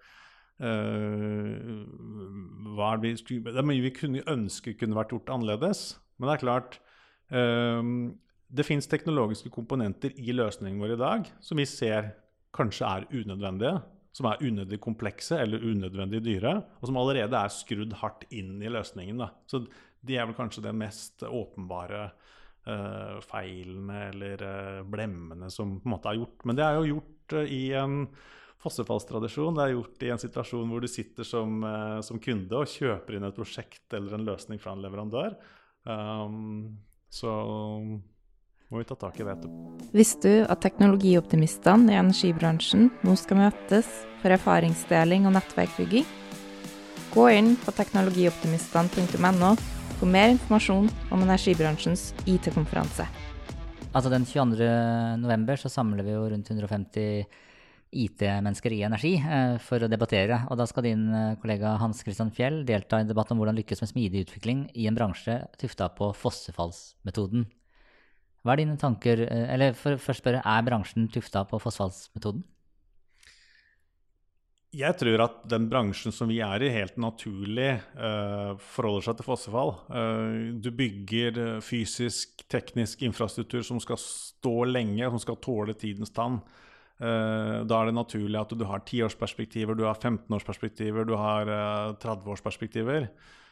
uh, 0.59 1.83
hva 2.73 2.89
er 2.89 3.03
det, 3.03 3.13
vi, 3.29 3.37
det 3.45 3.53
er 3.61 3.67
mye 3.69 3.85
vi 3.85 3.93
kunne 3.95 4.25
ønske 4.27 4.73
kunne 4.79 4.97
vært 4.97 5.13
gjort 5.13 5.31
annerledes. 5.31 5.85
Men 6.17 6.27
det 6.27 6.33
er 6.35 6.43
klart 6.43 6.79
Det 8.53 8.65
fins 8.67 8.89
teknologiske 8.89 9.49
komponenter 9.53 10.11
i 10.19 10.35
løsningen 10.35 10.81
vår 10.83 10.91
i 10.93 10.99
dag 10.99 11.29
som 11.41 11.57
vi 11.57 11.65
ser 11.65 12.11
kanskje 12.53 12.89
er 12.89 13.07
unødvendige, 13.11 13.77
som 14.13 14.29
er 14.29 14.43
unødvendig 14.43 14.79
komplekse 14.81 15.39
eller 15.41 15.63
unødvendig 15.63 16.21
dyre, 16.25 16.59
og 16.79 16.89
som 16.89 16.99
allerede 17.01 17.39
er 17.39 17.53
skrudd 17.53 17.95
hardt 18.03 18.27
inn 18.29 18.61
i 18.61 18.69
løsningen. 18.71 19.23
Da. 19.23 19.31
Så 19.49 19.63
de 20.05 20.19
er 20.19 20.27
vel 20.29 20.37
kanskje 20.37 20.65
den 20.67 20.77
mest 20.83 21.25
åpenbare 21.25 22.05
uh, 22.67 23.17
feilene 23.25 24.05
eller 24.11 24.45
uh, 24.45 24.85
blemmene 24.85 25.49
som 25.53 25.79
på 25.79 25.89
en 25.89 25.95
måte 25.95 26.11
er 26.11 26.21
gjort. 26.21 26.45
Men 26.45 26.59
det 26.59 26.67
er 26.67 26.77
jo 26.77 26.87
gjort 26.91 27.37
uh, 27.39 27.43
i 27.47 27.63
en 27.79 27.99
fossefallstradisjon. 28.63 29.57
Det 29.57 29.65
er 29.65 29.73
gjort 29.73 30.05
i 30.05 30.13
en 30.13 30.21
situasjon 30.21 30.69
hvor 30.71 30.83
du 30.83 30.87
sitter 30.87 31.27
som, 31.27 31.65
som, 32.05 32.19
kunde 32.23 32.55
og 32.55 32.69
kjøper 32.71 33.17
inn 33.17 33.25
et 33.27 33.35
prosjekt 33.35 33.91
eller 33.97 34.15
en 34.15 34.23
løsning 34.23 34.61
fra 34.63 34.71
en 34.71 34.85
leverandør. 34.85 35.35
Um, 35.83 36.77
så 37.11 37.33
må 38.73 38.81
vi 38.81 38.89
ta 38.89 38.97
tak 38.97 39.19
i 39.19 39.25
det 39.25 39.35
etterpå. 39.35 39.69
Visste 39.93 40.31
du 40.31 40.47
at 40.49 40.63
teknologioptimistene 40.65 41.93
i 41.93 41.99
energibransjen 42.01 42.89
nå 43.05 43.15
skal 43.19 43.43
møtes 43.43 43.89
for 44.23 44.33
erfaringsdeling 44.33 45.27
og 45.29 45.35
nettverkbygging? 45.37 46.07
Gå 47.13 47.27
inn 47.29 47.53
på 47.61 47.75
teknologioptimistene.no 47.77 49.53
for 49.99 50.09
mer 50.09 50.33
informasjon 50.33 50.89
om 51.13 51.21
energibransjens 51.21 52.09
IT-konferanse. 52.25 53.05
Altså 53.93 54.09
Den 54.09 54.25
22.11 54.25 55.61
så 55.61 55.69
samler 55.69 56.01
vi 56.07 56.15
jo 56.15 56.25
rundt 56.33 56.49
150 56.49 57.27
IT-mennesker 57.93 58.73
i 58.73 58.81
energi 58.87 59.11
eh, 59.21 59.59
for 59.61 59.85
å 59.85 59.89
debattere. 59.91 60.39
Og 60.49 60.57
da 60.57 60.65
skal 60.65 60.87
din 60.87 61.05
eh, 61.13 61.35
kollega 61.41 61.75
Hans 61.77 62.01
Christian 62.01 62.33
Fjell 62.33 62.63
delta 62.65 62.97
i 62.97 63.05
en 63.05 63.11
debatt 63.11 63.29
om 63.29 63.37
hvordan 63.37 63.59
lykkes 63.61 63.83
med 63.83 63.91
smidig 63.91 64.25
utvikling 64.25 64.65
i 64.73 64.87
en 64.89 64.97
bransje 64.97 65.37
tufta 65.61 65.91
på 65.93 66.09
fossefallsmetoden. 66.17 67.45
Hva 68.43 68.55
er 68.55 68.63
dine 68.63 68.79
tanker 68.79 69.23
eh, 69.25 69.45
Eller 69.53 69.77
for 69.77 69.99
først 70.01 70.23
spørre, 70.23 70.43
er 70.43 70.65
bransjen 70.67 71.07
tufta 71.11 71.45
på 71.47 71.61
fossefallsmetoden? 71.63 72.43
Jeg 74.73 74.97
tror 74.97 75.21
at 75.21 75.35
den 75.45 75.67
bransjen 75.69 76.13
som 76.15 76.31
vi 76.31 76.39
er 76.41 76.63
i, 76.65 76.71
helt 76.73 76.95
naturlig 76.97 77.75
uh, 77.93 78.57
forholder 78.57 79.03
seg 79.05 79.19
til 79.19 79.27
fossefall. 79.27 79.75
Uh, 79.85 80.57
du 80.57 80.71
bygger 80.73 81.37
fysisk, 81.61 82.41
teknisk 82.49 83.03
infrastruktur 83.05 83.61
som 83.61 83.77
skal 83.83 83.99
stå 84.01 84.55
lenge, 84.71 85.05
som 85.13 85.21
skal 85.21 85.37
tåle 85.45 85.77
tidens 85.77 86.09
tann. 86.09 86.39
Uh, 86.97 87.61
da 87.69 87.83
er 87.83 87.91
det 87.91 87.99
naturlig 87.99 88.41
at 88.41 88.57
du 88.57 88.65
har 88.65 88.81
tiårsperspektiver, 88.89 89.77
du 89.77 89.85
har 89.85 90.01
15-årsperspektiver, 90.01 91.05
du 91.05 91.13
har 91.21 91.53
30-årsperspektiver. 92.01 93.11
Uh, 93.13 93.42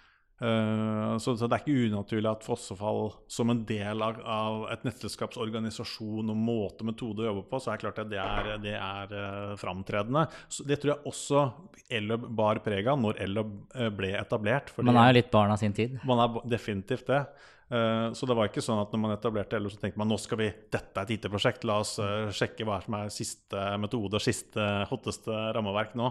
så, 0.41 1.35
så, 1.37 1.45
det 1.45 1.53
er 1.53 1.61
ikke 1.61 1.89
unaturlig 1.91 2.29
at 2.31 2.45
fossefall 2.45 3.11
som 3.29 3.51
en 3.53 3.59
del 3.67 4.01
av, 4.01 4.17
av 4.25 4.63
et 4.73 4.87
nettselskapsorganisasjon 4.87 6.31
og 6.33 6.39
måte 6.39 6.81
og 6.81 6.89
metode 6.89 7.21
å 7.21 7.27
jobbe 7.27 7.43
på, 7.51 7.59
så 7.61 7.69
er 7.69 7.77
det 7.77 7.83
klart 7.83 8.01
at 8.01 8.09
det 8.09 8.21
er, 8.23 8.49
det 8.63 8.73
er 8.73 9.13
uh, 9.13 9.53
framtredende. 9.61 10.25
Så 10.49 10.65
det 10.65 10.79
tror 10.81 10.95
jeg 10.95 11.11
også 11.11 11.45
Elløb 11.91 12.25
bar 12.33 12.61
preg 12.65 12.89
av 12.89 12.97
når 13.03 13.21
Elløb 13.27 13.53
uh, 13.75 13.91
ble 13.93 14.15
etablert. 14.17 14.73
man 14.81 14.97
er 14.97 15.11
jo 15.11 15.19
litt 15.19 15.31
barn 15.33 15.53
av 15.53 15.61
sin 15.61 15.77
tid. 15.77 15.99
Man 16.09 16.23
er 16.23 16.41
definitivt 16.49 17.13
det. 17.13 17.23
Så 17.71 18.27
det 18.27 18.35
var 18.35 18.49
ikke 18.49 18.59
sånn 18.59 18.81
at 18.81 18.91
når 18.91 18.99
man 18.99 19.13
etablerte 19.13 19.55
Elløb, 19.55 19.71
så 19.71 19.77
tenkte 19.79 20.01
man 20.01 20.09
nå 20.11 20.17
skal 20.19 20.41
vi, 20.41 20.49
dette 20.73 20.91
er 20.91 21.05
et 21.05 21.13
IT-prosjekt, 21.15 21.63
la 21.63 21.77
oss 21.79 21.93
sjekke 22.35 22.65
hva 22.67 22.81
som 22.83 22.97
er 22.97 23.13
siste 23.15 23.61
metode 23.79 24.19
og 24.19 24.25
siste 24.25 24.65
hotteste 24.89 25.37
rammeverk 25.55 25.95
nå. 25.95 26.09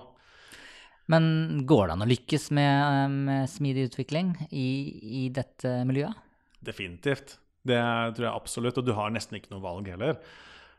Men 1.10 1.24
går 1.66 1.88
det 1.88 1.96
an 1.96 2.04
å 2.04 2.10
lykkes 2.10 2.50
med, 2.54 3.16
med 3.26 3.50
smidig 3.50 3.88
utvikling 3.90 4.34
i, 4.50 4.68
i, 5.24 5.24
dette 5.34 5.80
miljøet? 5.88 6.14
Definitivt. 6.62 7.38
Det 7.66 7.80
tror 8.16 8.26
jeg 8.28 8.34
absolutt. 8.34 8.78
Og 8.78 8.86
du 8.86 8.94
har 8.96 9.10
nesten 9.12 9.40
ikke 9.40 9.52
noe 9.54 9.64
valg 9.64 9.90
heller. 9.90 10.20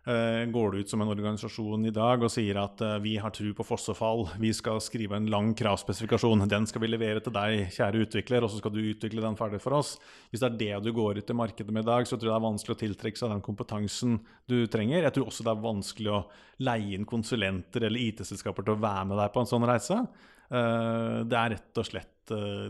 Uh, 0.02 0.50
går 0.50 0.72
du 0.72 0.80
ut 0.80 0.90
som 0.90 1.02
en 1.04 1.12
organisasjon 1.14 1.84
i 1.86 1.92
dag 1.94 2.24
og 2.26 2.32
sier 2.34 2.58
at 2.58 2.80
uh, 2.82 2.96
vi 3.04 3.20
har 3.22 3.30
tro 3.38 3.52
på 3.54 3.66
fossefall, 3.68 4.24
vi 4.42 4.50
skal 4.58 4.80
skrive 4.82 5.14
en 5.14 5.28
lang 5.30 5.52
kravspesifikasjon, 5.54 6.42
den 6.50 6.66
skal 6.66 6.82
vi 6.82 6.90
levere 6.90 7.22
til 7.22 7.36
deg, 7.36 7.68
kjære 7.76 8.02
utvikler, 8.08 8.42
og 8.42 8.50
så 8.50 8.58
skal 8.58 8.74
du 8.74 8.80
utvikle 8.82 9.22
den 9.22 9.38
ferdig 9.38 9.60
for 9.62 9.78
oss. 9.78 9.92
Hvis 10.32 10.42
det 10.42 10.50
er 10.50 10.58
det 10.64 10.88
du 10.88 10.90
går 10.98 11.22
ut 11.22 11.30
i 11.30 11.38
markedet 11.38 11.78
med 11.78 11.86
i 11.86 11.92
dag, 11.92 12.10
så 12.10 12.18
tror 12.18 12.32
jeg 12.32 12.34
det 12.34 12.40
er 12.40 12.48
vanskelig 12.48 12.78
å 12.78 12.82
tiltrekke 12.82 13.22
seg 13.22 13.36
den 13.36 13.46
kompetansen 13.46 14.18
du 14.50 14.58
trenger. 14.74 15.06
Jeg 15.06 15.18
tror 15.20 15.30
også 15.30 15.46
det 15.46 15.54
er 15.54 15.64
vanskelig 15.70 16.14
å 16.18 16.26
leie 16.66 16.98
inn 16.98 17.10
konsulenter 17.14 17.86
eller 17.86 18.08
IT-selskaper 18.10 18.66
til 18.66 18.80
å 18.80 18.82
være 18.82 19.08
med 19.14 19.22
deg 19.22 19.32
på 19.38 19.46
en 19.46 19.54
sånn 19.54 19.70
reise. 19.70 20.02
Uh, 20.50 21.22
det 21.30 21.38
er 21.38 21.58
rett 21.60 21.78
og 21.78 21.92
slett 21.94 22.10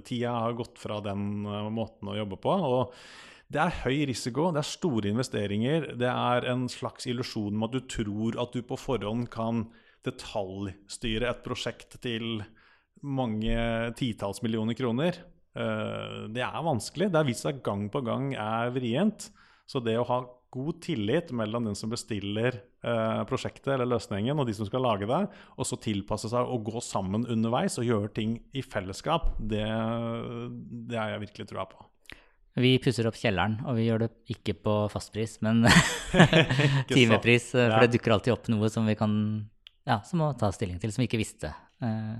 tida 0.07 0.31
har 0.41 0.55
gått 0.57 0.79
fra 0.81 0.97
den 1.05 1.45
måten 1.71 2.09
å 2.09 2.15
jobbe 2.17 2.43
på. 2.43 2.53
og 2.75 2.95
det 3.51 3.59
er 3.59 3.77
høy 3.83 4.05
risiko, 4.07 4.49
det 4.53 4.61
er 4.61 4.69
store 4.69 5.11
investeringer. 5.11 5.91
Det 5.99 6.07
er 6.07 6.47
en 6.53 6.67
slags 6.71 7.07
illusjon 7.11 7.57
om 7.57 7.67
at 7.67 7.75
du 7.75 7.81
tror 7.89 8.37
at 8.39 8.55
du 8.55 8.63
på 8.63 8.79
forhånd 8.79 9.27
kan 9.33 9.65
detaljstyre 10.07 11.29
et 11.29 11.43
prosjekt 11.45 11.99
til 12.03 12.43
mange 13.01 13.57
titalls 13.99 14.41
millioner 14.45 14.77
kroner. 14.77 15.19
Uh, 15.51 16.31
det 16.31 16.45
er 16.45 16.63
vanskelig. 16.63 17.09
Det 17.11 17.19
har 17.19 17.27
vist 17.27 17.43
seg 17.43 17.59
gang 17.65 17.89
på 17.91 18.03
gang 18.07 18.31
er 18.39 18.71
vrient. 18.75 19.27
Så 19.67 19.83
det 19.83 19.97
å 19.99 20.07
ha 20.07 20.21
god 20.51 20.81
tillit 20.83 21.31
mellom 21.35 21.69
den 21.69 21.77
som 21.79 21.91
bestiller 21.93 22.57
eh, 22.59 23.21
prosjektet 23.29 23.69
eller 23.71 23.87
løsningen, 23.87 24.35
og 24.35 24.49
de 24.49 24.55
som 24.57 24.67
skal 24.67 24.83
lage 24.83 25.07
det, 25.07 25.21
og 25.55 25.67
så 25.67 25.79
tilpasse 25.79 26.27
seg 26.33 26.43
og 26.43 26.65
gå 26.67 26.83
sammen 26.83 27.23
underveis 27.23 27.79
og 27.79 27.87
gjøre 27.87 28.11
ting 28.17 28.35
i 28.51 28.65
fellesskap, 28.65 29.29
det, 29.39 29.63
det 30.91 30.99
har 30.99 31.13
jeg 31.13 31.23
virkelig 31.23 31.47
trua 31.53 31.69
på. 31.71 31.90
Vi 32.59 32.73
pusser 32.83 33.07
opp 33.07 33.15
kjelleren, 33.15 33.61
og 33.63 33.77
vi 33.77 33.85
gjør 33.85 34.05
det 34.05 34.11
ikke 34.33 34.57
på 34.59 34.75
fastpris, 34.91 35.37
men 35.45 35.63
timepris. 36.91 37.53
Eh, 37.55 37.69
for 37.71 37.85
det 37.85 37.95
dukker 37.95 38.17
alltid 38.17 38.35
opp 38.35 38.49
noe 38.51 38.71
som 38.73 38.89
vi 38.89 38.97
kan 38.99 39.13
ja, 39.87 40.01
som 40.05 40.21
må 40.21 40.31
ta 40.37 40.51
stilling 40.53 40.79
til, 40.81 40.91
som 40.93 41.01
vi 41.01 41.09
ikke 41.09 41.21
visste. 41.21 41.53
Eh, 41.81 42.19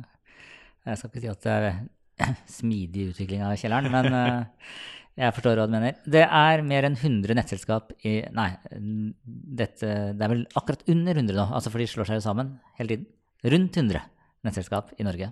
jeg 0.88 0.98
skal 0.98 1.12
ikke 1.12 1.24
si 1.24 1.30
at 1.30 1.46
det 1.46 1.58
er 1.58 2.34
smidig 2.60 3.12
utvikling 3.12 3.44
av 3.46 3.58
kjelleren, 3.60 3.92
men 3.94 4.18
eh, 4.18 4.72
jeg 5.22 5.36
forstår 5.36 5.62
hva 5.62 5.68
du 5.70 5.76
mener. 5.76 6.00
Det 6.06 6.24
er 6.26 6.66
mer 6.66 6.88
enn 6.88 6.98
100 6.98 7.38
nettselskap 7.38 7.94
i 8.08 8.22
Nei, 8.34 8.50
dette, 8.72 9.92
det 10.16 10.26
er 10.26 10.34
vel 10.34 10.48
akkurat 10.56 10.88
under 10.90 11.22
100 11.22 11.38
nå, 11.38 11.50
altså 11.52 11.74
for 11.74 11.84
de 11.84 11.90
slår 11.92 12.10
seg 12.10 12.22
jo 12.22 12.26
sammen 12.26 12.56
hele 12.80 12.96
tiden. 12.96 13.12
Rundt 13.52 13.78
100 13.78 14.02
nettselskap 14.48 14.96
i 14.98 15.06
Norge. 15.06 15.32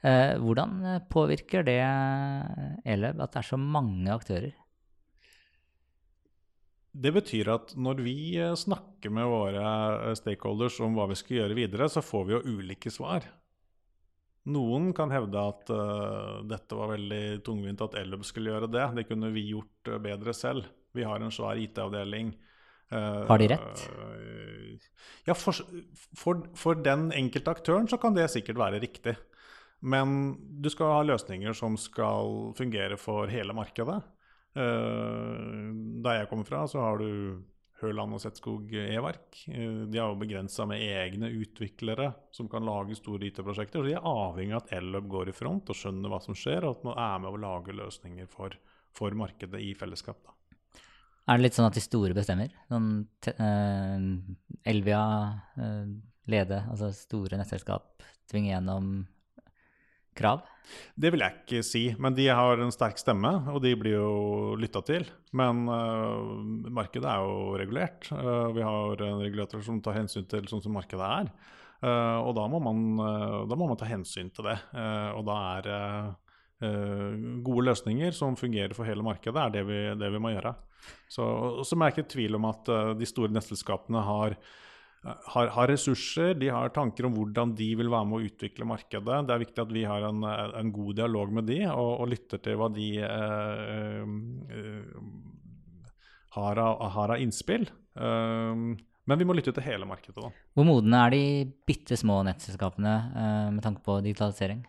Eh, 0.00 0.38
hvordan 0.40 0.78
eh, 0.88 1.02
påvirker 1.12 1.64
det 1.66 1.80
Eleb 2.88 3.20
at 3.20 3.34
det 3.34 3.42
er 3.42 3.48
så 3.50 3.58
mange 3.60 4.08
aktører? 4.14 4.54
Det 6.90 7.12
betyr 7.14 7.52
at 7.52 7.74
når 7.78 8.00
vi 8.02 8.16
eh, 8.40 8.56
snakker 8.58 9.12
med 9.14 9.28
våre 9.30 10.14
stakeholders 10.18 10.80
om 10.82 10.96
hva 10.96 11.06
vi 11.10 11.18
skal 11.20 11.42
gjøre 11.42 11.58
videre, 11.58 11.90
så 11.92 12.02
får 12.02 12.26
vi 12.26 12.34
jo 12.34 12.56
ulike 12.56 12.92
svar. 12.92 13.28
Noen 14.50 14.90
kan 14.96 15.12
hevde 15.12 15.36
at 15.36 15.68
uh, 15.68 16.40
dette 16.48 16.74
var 16.74 16.94
veldig 16.94 17.42
tungvint 17.44 17.82
at 17.84 17.92
Ellub 18.00 18.22
skulle 18.24 18.48
gjøre 18.48 18.70
det. 18.72 18.86
Det 18.96 19.04
kunne 19.10 19.28
vi 19.34 19.50
gjort 19.50 19.90
bedre 20.00 20.32
selv. 20.34 20.64
Vi 20.96 21.04
har 21.04 21.20
en 21.20 21.34
svær 21.34 21.60
IT-avdeling. 21.60 22.32
Uh, 22.90 23.28
har 23.28 23.38
de 23.38 23.50
rett? 23.52 23.82
Uh, 23.92 24.80
ja, 25.28 25.36
for, 25.36 25.60
for, 26.16 26.40
for, 26.56 26.80
den 26.80 27.10
enkelte 27.14 27.52
aktøren 27.52 27.86
så 27.92 28.00
kan 28.00 28.16
det 28.16 28.30
sikkert 28.32 28.58
være 28.64 28.80
riktig. 28.82 29.14
Men 29.80 30.36
du 30.60 30.68
skal 30.70 30.92
ha 30.94 31.04
løsninger 31.06 31.54
som 31.56 31.76
skal 31.80 32.52
fungere 32.58 32.98
for 33.00 33.30
hele 33.32 33.56
markedet. 33.56 34.00
Uh, 34.50 35.70
der 36.04 36.20
jeg 36.20 36.28
kommer 36.30 36.48
fra, 36.48 36.66
så 36.68 36.82
har 36.82 37.00
du 37.00 37.40
Høland 37.80 38.12
og 38.12 38.20
Setskog 38.20 38.72
E-verk. 38.76 39.38
Uh, 39.48 39.86
de 39.88 40.00
har 40.00 40.10
jo 40.10 40.18
begrensa 40.20 40.66
med 40.68 40.82
egne 40.84 41.30
utviklere 41.32 42.10
som 42.34 42.50
kan 42.52 42.66
lage 42.66 42.98
store 42.98 43.30
IT-prosjekter. 43.30 43.80
Så 43.80 43.88
de 43.88 43.94
er 43.96 44.10
avhengig 44.10 44.56
av 44.56 44.66
at 44.66 44.74
Elløp 44.80 45.08
går 45.14 45.30
i 45.32 45.36
front 45.36 45.72
og 45.72 45.78
skjønner 45.78 46.12
hva 46.12 46.20
som 46.24 46.36
skjer, 46.36 46.66
og 46.66 46.76
at 46.76 46.84
man 46.90 47.00
er 47.06 47.24
med 47.24 47.32
å 47.32 47.40
lage 47.46 47.78
løsninger 47.78 48.28
for, 48.32 48.58
for 48.96 49.16
markedet 49.16 49.62
i 49.64 49.72
fellesskap. 49.78 50.20
Da. 50.26 50.36
Er 51.30 51.38
det 51.38 51.46
litt 51.46 51.56
sånn 51.56 51.68
at 51.70 51.78
de 51.78 51.84
store 51.84 52.16
bestemmer? 52.16 52.52
Sånn 52.68 52.90
uh, 53.32 54.04
Elvia, 54.68 55.04
Lede, 56.30 56.60
altså 56.68 56.90
store 56.92 57.38
nettselskap, 57.40 58.04
tvinger 58.28 58.58
gjennom 58.58 58.92
krav? 60.16 60.42
Det 60.94 61.10
vil 61.12 61.22
jeg 61.24 61.36
ikke 61.40 61.62
si, 61.66 61.82
men 62.00 62.14
de 62.16 62.26
har 62.30 62.60
en 62.60 62.72
sterk 62.74 63.00
stemme, 63.00 63.30
og 63.50 63.60
de 63.64 63.72
blir 63.78 63.96
jo 63.96 64.56
lytta 64.60 64.82
til. 64.86 65.06
Men 65.36 65.64
uh, 65.70 66.40
markedet 66.70 67.08
er 67.10 67.24
jo 67.24 67.56
regulert. 67.60 68.10
Uh, 68.12 68.50
vi 68.54 68.64
har 68.66 69.04
en 69.06 69.22
regulator 69.24 69.64
som 69.66 69.80
tar 69.82 69.98
hensyn 69.98 70.28
til 70.30 70.46
sånn 70.50 70.62
som 70.64 70.76
markedet 70.76 71.10
er. 71.20 71.30
Uh, 71.80 72.20
og 72.26 72.34
da 72.36 72.46
må, 72.52 72.60
man, 72.62 72.82
da 73.48 73.56
må, 73.56 73.66
man, 73.70 73.78
ta 73.80 73.88
hensyn 73.88 74.30
til 74.34 74.50
det. 74.50 74.58
og 75.16 75.24
da 75.28 75.38
er 75.56 75.70
gode 77.40 77.62
løsninger 77.70 78.12
som 78.12 78.34
fungerer 78.36 78.74
for 78.76 78.84
hele 78.84 79.04
markedet, 79.04 79.40
er 79.40 79.54
det 79.54 79.62
vi, 79.64 79.78
det 79.96 80.10
vi 80.12 80.20
må 80.20 80.34
gjøre. 80.34 80.52
Så, 81.08 81.24
så 81.64 81.76
er 81.76 81.88
jeg 81.88 81.94
ikke 81.94 82.12
tvil 82.12 82.36
om 82.36 82.44
at 82.50 82.68
de 83.00 83.08
store 83.08 83.32
nettselskapene 83.32 84.02
har 84.04 84.36
har, 85.00 85.46
har, 85.54 85.68
ressurser, 85.70 86.34
de 86.36 86.50
har 86.52 86.72
tanker 86.76 87.06
om 87.08 87.14
hvordan 87.16 87.54
de 87.56 87.70
vil 87.78 87.88
være 87.88 88.08
med 88.08 88.18
å 88.18 88.26
utvikle 88.28 88.68
markedet. 88.68 89.22
Det 89.26 89.32
er 89.32 89.42
viktig 89.42 89.62
at 89.62 89.72
vi 89.72 89.84
har 89.88 90.04
en, 90.10 90.26
en 90.28 90.72
god 90.74 90.98
dialog 91.00 91.32
med 91.38 91.48
de, 91.48 91.62
og, 91.70 91.92
og 92.02 92.10
lytter 92.12 92.42
til 92.44 92.58
hva 92.60 92.68
de 92.74 92.90
eh, 93.06 94.02
eh, 94.58 95.00
har, 96.36 96.60
av, 96.66 96.84
har, 96.98 97.14
av, 97.16 97.24
innspill. 97.24 97.64
Eh, 97.96 98.66
men 99.10 99.18
vi 99.18 99.26
må 99.26 99.34
lytte 99.34 99.54
til 99.56 99.64
hele 99.64 99.88
markedet. 99.88 100.20
da. 100.20 100.30
Hvor 100.54 100.68
modne 100.68 101.00
er 101.06 101.16
de 101.16 101.22
bitte 101.66 101.96
små 101.98 102.20
nettselskapene 102.28 102.94
eh, 103.08 103.48
med 103.56 103.64
tanke 103.64 103.80
på 103.86 104.02
digitalisering? 104.04 104.66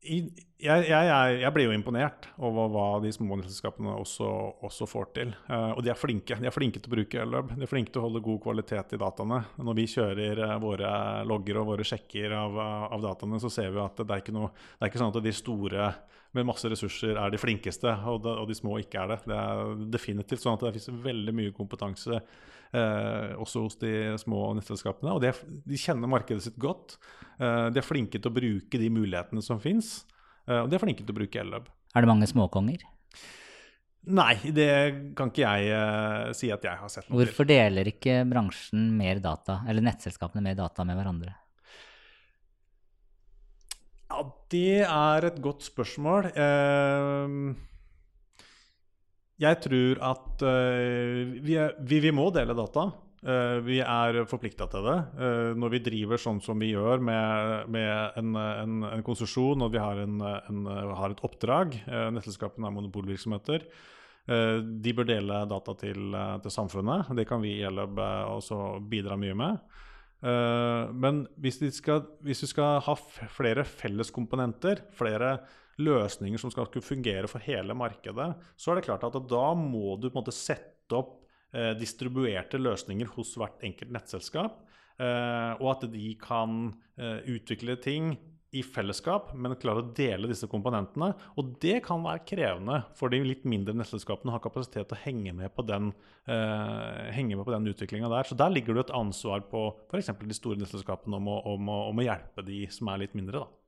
Jeg, 0.00 0.28
jeg, 0.60 1.08
jeg, 1.42 1.50
blir 1.52 1.66
jo 1.66 1.74
imponert 1.76 2.28
over 2.40 2.70
hva 2.72 2.84
de 3.04 3.10
små 3.12 3.36
selskapene 3.42 3.92
også, 4.00 4.28
også, 4.64 4.88
får 4.88 5.10
til. 5.16 5.34
Uh, 5.48 5.74
og 5.74 5.82
de 5.84 5.92
er 5.92 5.98
flinke. 5.98 6.38
De 6.40 6.48
er 6.48 6.54
flinke 6.54 6.80
til 6.80 6.88
å 6.88 6.94
bruke 6.94 7.20
Ellub. 7.20 7.50
De 7.52 7.66
er 7.66 7.70
flinke 7.70 7.92
til 7.92 8.00
å 8.00 8.06
holde 8.06 8.22
god 8.24 8.40
kvalitet 8.46 8.94
i 8.96 9.00
dataene. 9.00 9.42
Når 9.60 9.76
vi 9.76 9.88
kjører 9.92 10.40
uh, 10.46 10.54
våre 10.62 10.92
logger 11.28 11.60
og 11.60 11.72
våre 11.74 11.86
sjekker 11.86 12.32
av, 12.36 12.56
av, 12.88 12.96
dataene, 13.04 13.42
så 13.42 13.52
ser 13.52 13.74
vi 13.74 13.82
at 13.84 14.00
det 14.00 14.16
er, 14.16 14.32
noe, 14.36 14.52
det 14.78 14.86
er 14.86 14.92
ikke 14.92 15.02
sånn 15.02 15.12
at 15.12 15.20
de 15.26 15.34
store 15.36 15.90
med 16.38 16.46
masse 16.46 16.68
ressurser 16.70 17.18
er 17.18 17.32
de 17.32 17.40
flinkeste, 17.42 17.90
og 18.06 18.20
de, 18.22 18.32
og 18.38 18.46
de 18.48 18.56
små 18.56 18.78
ikke 18.80 19.02
er 19.02 19.12
det. 19.12 19.20
Det 19.26 19.36
er 19.36 19.84
definitivt 19.98 20.44
sånn 20.44 20.56
at 20.56 20.68
det 20.68 20.76
finnes 20.78 21.04
veldig 21.04 21.36
mye 21.36 21.54
kompetanse 21.56 22.22
eh, 22.76 23.34
også 23.40 23.64
hos 23.66 23.76
de 23.80 23.92
små 24.20 24.50
nettselskapene. 24.58 25.16
Og 25.16 25.24
de, 25.24 25.32
de, 25.66 25.80
kjenner 25.80 26.10
markedet 26.10 26.44
sitt 26.46 26.58
godt. 26.60 26.96
Eh, 27.38 27.68
de 27.74 27.82
er 27.82 27.86
flinke 27.86 28.20
til 28.20 28.30
å 28.30 28.36
bruke 28.36 28.80
de 28.80 28.92
mulighetene 28.92 29.44
som 29.44 29.60
fins, 29.62 30.00
eh, 30.46 30.60
og 30.62 30.70
de 30.70 30.78
er 30.78 30.82
flinke 30.84 31.04
til 31.04 31.14
å 31.14 31.20
bruke 31.20 31.42
Ellub. 31.42 31.68
Er 31.94 32.04
det 32.04 32.10
mange 32.10 32.30
småkonger? 32.30 32.86
Nei, 34.10 34.32
det 34.56 34.70
kan 35.18 35.28
ikke 35.28 35.44
jeg 35.44 35.74
uh, 35.76 36.30
si 36.32 36.48
at 36.48 36.62
jeg 36.64 36.80
har 36.80 36.88
sett. 36.88 37.04
noe 37.10 37.20
Hvorfor 37.20 37.44
deler 37.44 37.90
ikke 37.90 38.22
bransjen 38.30 38.86
mer 38.96 39.20
data, 39.20 39.58
eller 39.68 39.84
nettselskapene 39.84 40.40
mer 40.46 40.56
data 40.56 40.86
med 40.88 40.96
hverandre? 40.96 41.34
Ja, 44.08 44.22
det 44.50 44.80
er 44.86 45.26
et 45.28 45.42
godt 45.44 45.66
spørsmål. 45.68 46.30
Uh, 46.32 47.52
jeg 49.40 49.60
tror 49.64 50.00
at 50.04 50.42
uh, 50.44 51.38
vi, 51.40 51.56
er, 51.56 51.76
vi, 51.80 52.00
vi, 52.04 52.12
må 52.12 52.28
dele 52.34 52.56
data. 52.56 52.90
Uh, 53.20 53.60
vi 53.64 53.78
er 53.84 54.22
forplikta 54.28 54.66
til 54.72 54.84
det. 54.86 54.96
Uh, 55.16 55.52
når 55.60 55.74
vi 55.76 55.82
driver 55.86 56.20
sånn 56.20 56.42
som 56.44 56.60
vi 56.60 56.72
gjør 56.74 57.00
med, 57.04 57.70
med 57.72 58.20
en, 58.20 58.34
en, 58.36 58.76
en, 58.90 59.04
konsesjon 59.06 59.64
og 59.64 59.72
vi 59.72 59.80
har, 59.80 60.02
en, 60.04 60.20
har 60.96 61.14
et 61.14 61.24
oppdrag, 61.24 61.78
nettselskapene 62.12 62.68
er 62.68 62.76
monopolvirksomheter, 62.76 63.66
de 64.30 64.92
bør 64.94 65.06
dele 65.08 65.38
data 65.48 65.72
til, 65.80 66.12
til, 66.44 66.52
samfunnet. 66.54 67.08
Det 67.18 67.24
kan 67.26 67.40
vi 67.42 67.56
i 67.56 67.62
Eløb 67.66 67.98
også 67.98 68.76
bidra 68.86 69.16
mye 69.18 69.34
med. 69.34 69.56
men 71.02 71.22
hvis 71.40 71.58
vi, 71.62 71.70
skal, 71.74 72.04
hvis 72.22 72.44
vi 72.44 72.50
skal 72.52 72.78
ha 72.84 72.94
flere 73.32 73.64
felleskomponenter, 73.66 74.84
flere 74.94 75.32
løsninger 75.80 76.40
som 76.40 76.52
skal 76.52 76.68
kunne 76.70 76.86
fungere 76.86 77.30
for 77.30 77.42
hele 77.44 77.76
markedet, 77.76 78.32
så 78.56 78.72
er 78.72 78.80
det 78.80 78.86
klart 78.88 79.06
at 79.08 79.18
da 79.30 79.46
må 79.58 79.96
du 79.96 80.08
på 80.08 80.14
en 80.14 80.20
måte 80.22 80.36
sette 80.36 80.96
opp 80.96 81.18
eh, 81.54 81.72
distribuerte 81.78 82.60
løsninger 82.60 83.10
hos 83.16 83.36
hvert 83.40 83.62
enkelt 83.66 83.94
nettselskap. 83.94 84.60
Eh, 85.00 85.52
og 85.60 85.70
at 85.76 85.86
de 85.92 86.12
kan 86.20 86.74
eh, 87.00 87.22
utvikle 87.36 87.78
ting 87.80 88.14
i 88.50 88.62
fellesskap, 88.66 89.30
men 89.38 89.54
klare 89.62 89.84
å 89.84 89.90
dele 89.94 90.28
disse 90.30 90.48
komponentene. 90.50 91.12
Og 91.38 91.52
det 91.62 91.78
kan 91.86 92.02
være 92.02 92.24
krevende 92.26 92.80
for 92.98 93.12
de 93.12 93.20
litt 93.22 93.44
mindre 93.48 93.76
nettselskapene 93.78 94.32
å 94.32 94.36
ha 94.36 94.42
kapasitet 94.42 94.90
til 94.90 94.98
å 94.98 95.02
henge 95.04 95.34
med 95.38 95.54
på 95.54 95.62
den, 95.68 95.92
eh, 96.26 97.14
utviklinga 97.70 98.10
der. 98.10 98.24
Så 98.26 98.34
der 98.34 98.50
ligger 98.50 98.74
det 98.74 98.88
et 98.88 98.96
ansvar 98.96 99.46
på 99.48 99.76
f.eks. 99.92 100.10
de 100.18 100.34
store 100.34 100.58
nettselskapene 100.58 101.16
om 101.16 101.28
å, 101.28 101.38
om, 101.54 101.68
å, 101.68 101.78
om 101.90 102.02
å, 102.02 102.06
hjelpe 102.06 102.44
de 102.44 102.66
som 102.70 102.88
er 102.88 103.04
litt 103.04 103.14
mindre. 103.14 103.44
da. 103.44 103.59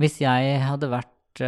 Hvis 0.00 0.16
jeg 0.22 0.60
hadde 0.64 0.88
vært 0.88 1.42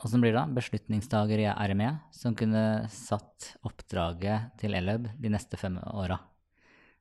Åssen 0.00 0.22
blir 0.22 0.32
det 0.32 0.38
da? 0.38 0.46
Beslutningstaker 0.56 1.42
i 1.42 1.48
RME 1.50 1.90
som 2.14 2.36
kunne 2.38 2.86
satt 2.92 3.50
oppdraget 3.66 4.54
til 4.60 4.76
Elløb 4.78 5.10
de 5.20 5.32
neste 5.32 5.58
fem 5.60 5.76
åra. 5.92 6.16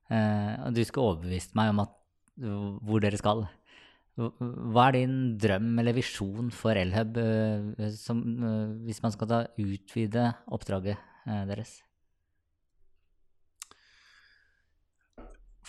Uh, 0.10 0.68
og 0.68 0.76
du 0.76 0.82
skulle 0.84 1.14
overbevist 1.14 1.56
meg 1.56 1.72
om 1.72 1.84
at, 1.86 1.94
hvor 2.40 3.04
dere 3.04 3.20
skal. 3.20 3.46
Hva 4.20 4.88
er 4.90 4.98
din 4.98 5.16
drøm 5.40 5.72
eller 5.80 5.96
visjon 5.96 6.50
for 6.52 6.76
Elhub 6.76 7.20
uh, 7.22 7.70
uh, 7.80 8.74
hvis 8.84 9.04
man 9.06 9.16
skal 9.16 9.32
da 9.32 9.44
utvide 9.62 10.26
oppdraget 10.52 11.00
uh, 11.24 11.46
deres? 11.48 11.78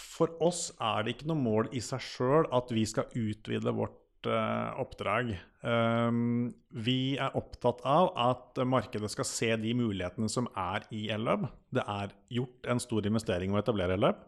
For 0.00 0.32
oss 0.44 0.68
er 0.80 1.04
det 1.04 1.16
ikke 1.16 1.30
noe 1.30 1.40
mål 1.40 1.70
i 1.76 1.82
seg 1.84 2.02
sjøl 2.04 2.48
at 2.56 2.72
vi 2.74 2.84
skal 2.88 3.12
utvide 3.16 3.74
vårt 3.76 4.28
uh, 4.28 4.72
oppdrag. 4.80 5.34
Um, 5.60 6.50
vi 6.72 7.16
er 7.20 7.36
opptatt 7.36 7.82
av 7.88 8.10
at 8.18 8.60
markedet 8.68 9.12
skal 9.12 9.28
se 9.28 9.50
de 9.60 9.74
mulighetene 9.76 10.30
som 10.32 10.48
er 10.58 10.86
i 10.96 11.08
Ellub. 11.12 11.46
Det 11.72 11.84
er 11.84 12.14
gjort 12.32 12.70
en 12.72 12.82
stor 12.82 13.08
investering 13.08 13.54
å 13.54 13.60
etablere 13.60 13.98
Ellub. 13.98 14.26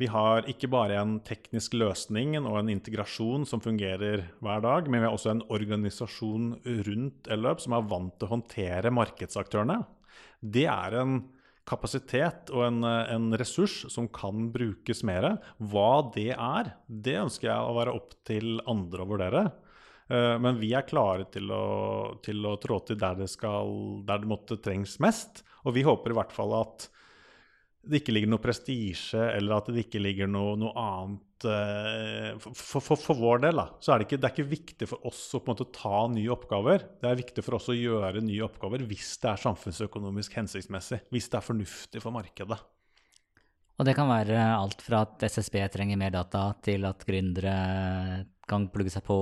Vi 0.00 0.08
har 0.08 0.46
ikke 0.48 0.70
bare 0.72 0.96
en 0.96 1.18
teknisk 1.20 1.74
løsning 1.76 2.38
og 2.40 2.54
en 2.56 2.70
integrasjon 2.72 3.42
som 3.48 3.60
fungerer 3.60 4.22
hver 4.40 4.62
dag, 4.64 4.86
men 4.88 5.02
vi 5.02 5.08
har 5.10 5.16
også 5.16 5.34
en 5.34 5.42
organisasjon 5.52 6.54
rundt 6.86 7.28
Elløp 7.28 7.60
som 7.60 7.76
er 7.76 7.90
vant 7.90 8.14
til 8.16 8.30
å 8.30 8.32
håndtere 8.32 8.94
markedsaktørene. 8.96 9.82
Det 10.40 10.64
er 10.72 10.96
en 11.02 11.18
kapasitet 11.70 12.50
og 12.54 12.64
en, 12.66 12.84
en, 12.84 13.30
ressurs 13.38 13.84
som 13.92 14.08
kan 14.10 14.48
brukes 14.54 15.04
mer. 15.06 15.36
Hva 15.58 16.10
det 16.14 16.32
er, 16.34 16.74
det 16.86 17.18
ønsker 17.22 17.50
jeg 17.50 17.58
å 17.66 17.76
være 17.78 17.94
opp 17.96 18.16
til 18.26 18.58
andre 18.70 19.04
å 19.04 19.10
vurdere. 19.10 19.44
Eh, 20.10 20.36
men 20.42 20.58
vi 20.60 20.72
er 20.74 20.88
klare 20.88 21.28
til 21.32 21.50
å, 21.54 21.64
til 22.24 22.42
å 22.46 22.56
trå 22.62 22.80
til 22.86 22.98
der 23.00 23.18
det, 23.22 23.30
skal, 23.30 24.02
der 24.06 24.22
det 24.22 24.30
måtte 24.30 24.58
trengs 24.62 24.98
mest. 25.02 25.44
Og 25.64 25.76
vi 25.78 25.86
håper 25.86 26.12
i 26.12 26.18
hvert 26.18 26.34
fall 26.34 26.56
at 26.58 26.88
det 27.80 28.02
ikke 28.02 28.12
ligger 28.12 28.34
noe 28.34 28.44
prestisje, 28.44 29.22
eller 29.38 29.56
at 29.56 29.70
det 29.72 29.86
ikke 29.86 30.02
ligger 30.02 30.28
noe, 30.28 30.56
noe 30.60 30.74
annet 30.76 31.26
for, 31.44 32.80
for, 32.80 32.96
for, 32.98 33.16
vår 33.18 33.44
del 33.46 33.60
da, 33.60 33.66
så 33.80 33.94
er 33.94 34.00
det, 34.00 34.08
ikke, 34.08 34.18
det 34.20 34.28
er 34.28 34.34
ikke 34.34 34.50
viktig 34.50 34.88
for 34.90 35.06
oss 35.10 35.22
å 35.34 35.40
på 35.40 35.50
en 35.50 35.54
måte 35.54 35.68
ta 35.76 36.02
nye 36.12 36.32
oppgaver. 36.34 36.84
Det 37.00 37.08
er 37.10 37.20
viktig 37.20 37.44
for 37.46 37.58
oss 37.58 37.70
å 37.72 37.76
gjøre 37.76 38.22
nye 38.24 38.44
oppgaver 38.46 38.84
hvis 38.90 39.14
det 39.22 39.30
er 39.32 39.44
samfunnsøkonomisk 39.44 40.36
hensiktsmessig. 40.40 41.00
Hvis 41.14 41.30
det 41.32 41.40
er 41.40 41.46
fornuftig 41.46 42.04
for 42.04 42.14
markedet. 42.14 42.60
Og 43.80 43.86
det 43.88 43.94
kan 43.96 44.10
være 44.10 44.36
alt 44.58 44.82
fra 44.84 45.06
at 45.06 45.22
SSB 45.24 45.62
trenger 45.72 45.96
mer 45.96 46.12
data, 46.12 46.50
til 46.60 46.84
at 46.84 47.00
gründere 47.08 47.54
kan 48.50 48.66
plugge 48.68 48.92
seg 48.92 49.06
på 49.06 49.16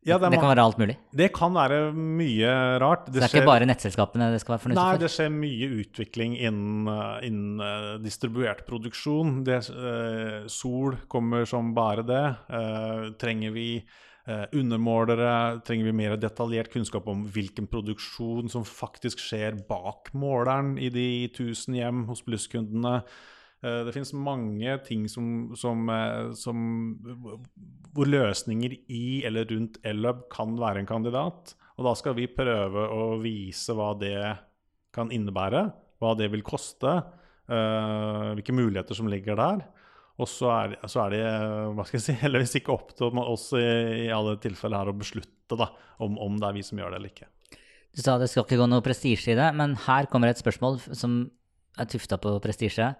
ja, 0.00 0.16
det, 0.16 0.30
det, 0.32 0.38
kan 0.40 0.48
være 0.48 0.64
alt 0.64 0.78
mulig? 0.80 0.94
Det 1.12 1.26
kan 1.36 1.52
være 1.52 1.78
mye 1.92 2.52
rart. 2.80 3.08
Det, 3.10 3.18
det 3.18 3.24
er 3.26 3.32
skjer, 3.32 3.42
ikke 3.42 3.50
bare 3.50 3.66
nettselskapene 3.68 4.28
det 4.32 4.38
skal 4.40 4.54
være 4.54 4.62
fornuftig 4.62 4.80
for? 4.80 4.92
Nei, 4.96 5.00
det 5.02 5.10
skjer 5.12 5.32
mye 5.34 5.68
utvikling 5.82 6.36
innen, 6.38 6.86
eh, 6.88 7.26
innen 7.28 7.60
uh, 7.60 7.96
distribuert 8.00 8.62
produksjon. 8.68 9.34
Det, 9.44 9.58
uh, 9.68 10.46
sol 10.48 10.96
kommer 11.12 11.44
som 11.48 11.74
bare 11.76 12.06
det. 12.08 12.22
Uh, 12.48 13.10
trenger 13.20 13.56
vi 13.56 13.72
undermålere? 14.30 15.58
Trenger 15.66 15.88
vi 15.88 15.92
mer 15.96 16.12
detaljert 16.20 16.68
kunnskap 16.70 17.08
om 17.10 17.24
hvilken 17.34 17.66
produksjon 17.66 18.50
som 18.52 18.62
faktisk 18.68 19.18
skjer 19.18 19.56
bak 19.66 20.12
måleren 20.14 20.76
i 20.78 20.90
de 20.92 21.06
1000 21.32 21.74
hjem 21.80 22.04
hos 22.06 22.22
plusskundene? 22.22 23.00
Eh, 23.60 23.80
det 23.84 23.92
finnes 23.92 24.12
mange 24.16 24.76
ting 24.86 25.06
som, 25.08 25.50
som, 25.58 25.88
eh, 25.92 26.32
som, 26.38 26.60
hvor 27.94 28.08
løsninger 28.08 28.76
i 28.88 29.20
eller 29.28 29.48
rundt 29.50 29.80
Ellub 29.84 30.24
kan 30.32 30.56
være 30.60 30.82
en 30.82 30.88
kandidat. 30.88 31.54
Og 31.76 31.86
da 31.88 31.94
skal 31.96 32.16
vi 32.16 32.30
prøve 32.32 32.86
å 32.92 33.16
vise 33.20 33.76
hva 33.76 33.92
det 34.00 34.16
kan 34.94 35.12
innebære, 35.12 35.64
hva 36.00 36.14
det 36.18 36.28
vil 36.32 36.42
koste, 36.44 36.92
uh, 37.48 38.32
hvilke 38.36 38.52
muligheter 38.52 38.96
som 38.96 39.08
ligger 39.08 39.38
der. 39.38 39.62
Og 40.20 40.28
så 40.28 40.50
er, 40.52 40.74
så 40.90 41.06
er, 41.06 41.14
det 41.14 41.22
hva 41.76 41.86
skal 41.86 41.96
jeg 41.96 42.04
si, 42.04 42.16
heldigvis 42.24 42.58
ikke 42.60 42.74
opp 42.74 42.92
til 42.98 43.20
oss 43.22 43.46
i, 43.56 43.64
i 44.04 44.08
alle 44.12 44.36
tilfeller 44.42 44.82
her 44.82 44.92
å 44.92 44.96
beslutte 44.98 45.56
da, 45.56 45.70
om, 46.04 46.18
om, 46.20 46.36
det 46.40 46.50
er 46.50 46.58
vi 46.58 46.66
som 46.66 46.82
gjør 46.82 46.92
det 46.92 47.00
eller 47.00 47.14
ikke. 47.14 47.30
Du 47.96 48.02
sa 48.04 48.18
det 48.20 48.28
skal 48.30 48.44
ikke 48.44 48.60
gå 48.60 48.68
noe 48.70 48.84
prestisje 48.84 49.32
i 49.32 49.38
det, 49.38 49.48
men 49.56 49.78
her 49.86 50.10
kommer 50.10 50.30
et 50.30 50.42
spørsmål 50.42 50.82
som 50.92 51.22
er 51.78 51.90
tufta 51.90 52.18
på 52.20 52.36
prestisje. 52.42 52.94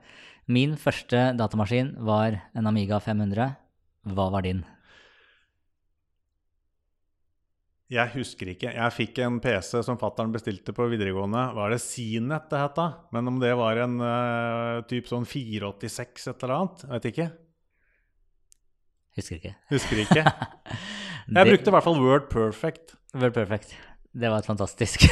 Min 0.50 0.76
første 0.80 1.30
datamaskin 1.38 1.94
var 2.06 2.38
en 2.54 2.68
Amiga 2.70 3.00
500. 3.02 3.56
Hva 4.10 4.28
var 4.32 4.46
din? 4.46 4.62
Jeg 7.90 8.12
husker 8.14 8.52
ikke. 8.52 8.70
Jeg 8.70 8.94
fikk 8.94 9.18
en 9.24 9.40
PC 9.42 9.80
som 9.82 9.98
fattern 9.98 10.30
bestilte 10.30 10.70
på 10.74 10.86
videregående. 10.92 11.42
Var 11.56 11.72
det 11.74 11.80
Cnet 11.82 12.46
det 12.52 12.60
het 12.62 12.76
da? 12.78 12.86
Men 13.10 13.32
om 13.32 13.40
det 13.42 13.50
var 13.58 13.80
en 13.82 13.96
uh, 13.98 14.82
typ 14.86 15.10
sånn 15.10 15.26
486 15.26 16.30
et 16.30 16.44
eller 16.46 16.54
annet? 16.54 16.84
Vet 16.92 17.08
ikke. 17.10 17.28
Husker 19.18 19.40
ikke. 19.40 19.54
Husker 19.74 20.02
ikke. 20.04 20.22
Jeg 21.34 21.34
det... 21.34 21.46
brukte 21.50 21.70
i 21.70 21.74
hvert 21.74 21.88
fall 21.88 21.98
Word 22.02 22.30
Perfect. 22.30 22.94
Word 23.18 23.34
Perfect. 23.34 23.74
Det 24.10 24.26
var 24.26 24.42
et 24.42 24.48
fantastisk 24.48 25.04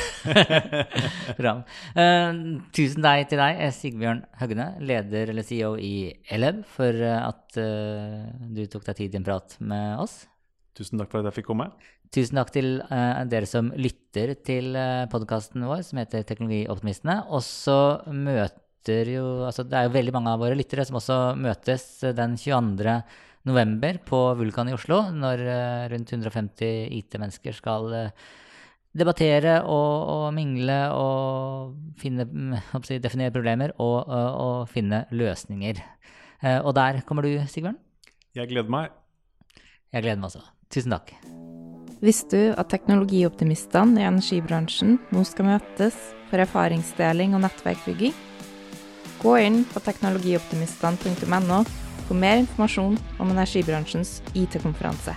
program. 1.37 1.61
Uh, 1.94 2.58
tusen 2.74 3.04
takk 3.04 3.28
til 3.30 3.38
deg, 3.38 3.61
Sigbjørn 3.76 4.24
Høgne, 4.40 4.72
leder 4.82 5.30
eller 5.30 5.46
CEO 5.46 5.76
i 5.78 6.08
Eleb, 6.34 6.64
for 6.74 6.98
eh, 7.06 7.20
at 7.22 7.58
uh, 7.62 8.24
du 8.50 8.64
tok 8.66 8.88
deg 8.88 8.98
tid 8.98 9.12
til 9.12 9.20
en 9.20 9.26
prat 9.28 9.54
med 9.62 10.02
oss. 10.02 10.24
Tusen 10.74 10.98
takk 10.98 11.12
for 11.12 11.20
at 11.20 11.28
jeg 11.30 11.37
fikk 11.37 11.46
komme. 11.52 11.68
Tusen 12.11 12.40
takk 12.40 12.50
til 12.56 12.80
uh, 12.88 13.22
dere 13.30 13.46
som 13.46 13.68
lytter 13.78 14.32
til 14.42 14.74
uh, 14.74 15.06
podkasten 15.12 15.68
vår 15.68 15.84
som 15.87 16.02
heter 16.02 16.26
Teknologioptimistene. 16.26 17.20
Og 17.30 17.46
så 17.46 17.78
møter 18.11 19.12
jo 19.12 19.44
altså 19.46 19.62
Det 19.68 19.78
er 19.78 19.87
jo 19.87 19.94
veldig 19.94 20.16
mange 20.16 20.32
av 20.34 20.42
våre 20.42 20.58
lyttere 20.58 20.82
som 20.88 20.98
også 20.98 21.20
møtes 21.38 21.87
den 22.18 22.34
22. 22.40 22.98
november 23.46 24.02
på 24.11 24.24
Vulkan 24.42 24.72
i 24.72 24.74
Oslo, 24.74 25.04
når 25.14 25.46
rundt 25.94 26.12
150 26.16 26.98
IT-mennesker 26.98 27.54
skal 27.54 27.92
debattere 28.96 29.59
og, 29.62 30.09
og, 30.09 30.27
mingle 30.37 30.79
og 30.94 31.74
finne, 32.01 32.27
si, 32.87 32.98
definere 33.03 33.35
problemer 33.35 33.74
og, 33.77 33.98
og, 34.07 34.29
og, 34.44 34.61
finne 34.72 35.05
løsninger. 35.11 35.83
Eh, 36.42 36.61
og 36.62 36.74
der 36.79 37.03
kommer 37.07 37.27
du, 37.27 37.35
Sigbjørn. 37.51 37.79
Jeg 38.37 38.51
gleder 38.51 38.70
meg. 38.72 38.94
Jeg 39.92 40.05
gleder 40.05 40.20
meg 40.20 40.31
også. 40.31 40.44
Tusen 40.72 40.94
takk. 40.94 41.14
Visste 42.05 42.38
du 42.38 42.55
at 42.61 42.70
teknologioptimistene 42.70 44.05
i 44.05 44.07
energibransjen 44.07 44.98
nå 45.11 45.24
skal 45.27 45.48
møtes 45.48 45.96
for 46.31 46.38
erfaringsdeling 46.44 47.35
og 47.35 47.42
nettverkbygging? 47.42 48.14
Gå 49.18 49.33
inn 49.42 49.64
på 49.66 49.83
teknologioptimistene.no 49.83 51.64
for 52.07 52.16
mer 52.16 52.38
informasjon 52.44 52.94
om 53.18 53.33
energibransjens 53.35 54.20
IT-konferanse. 54.38 55.16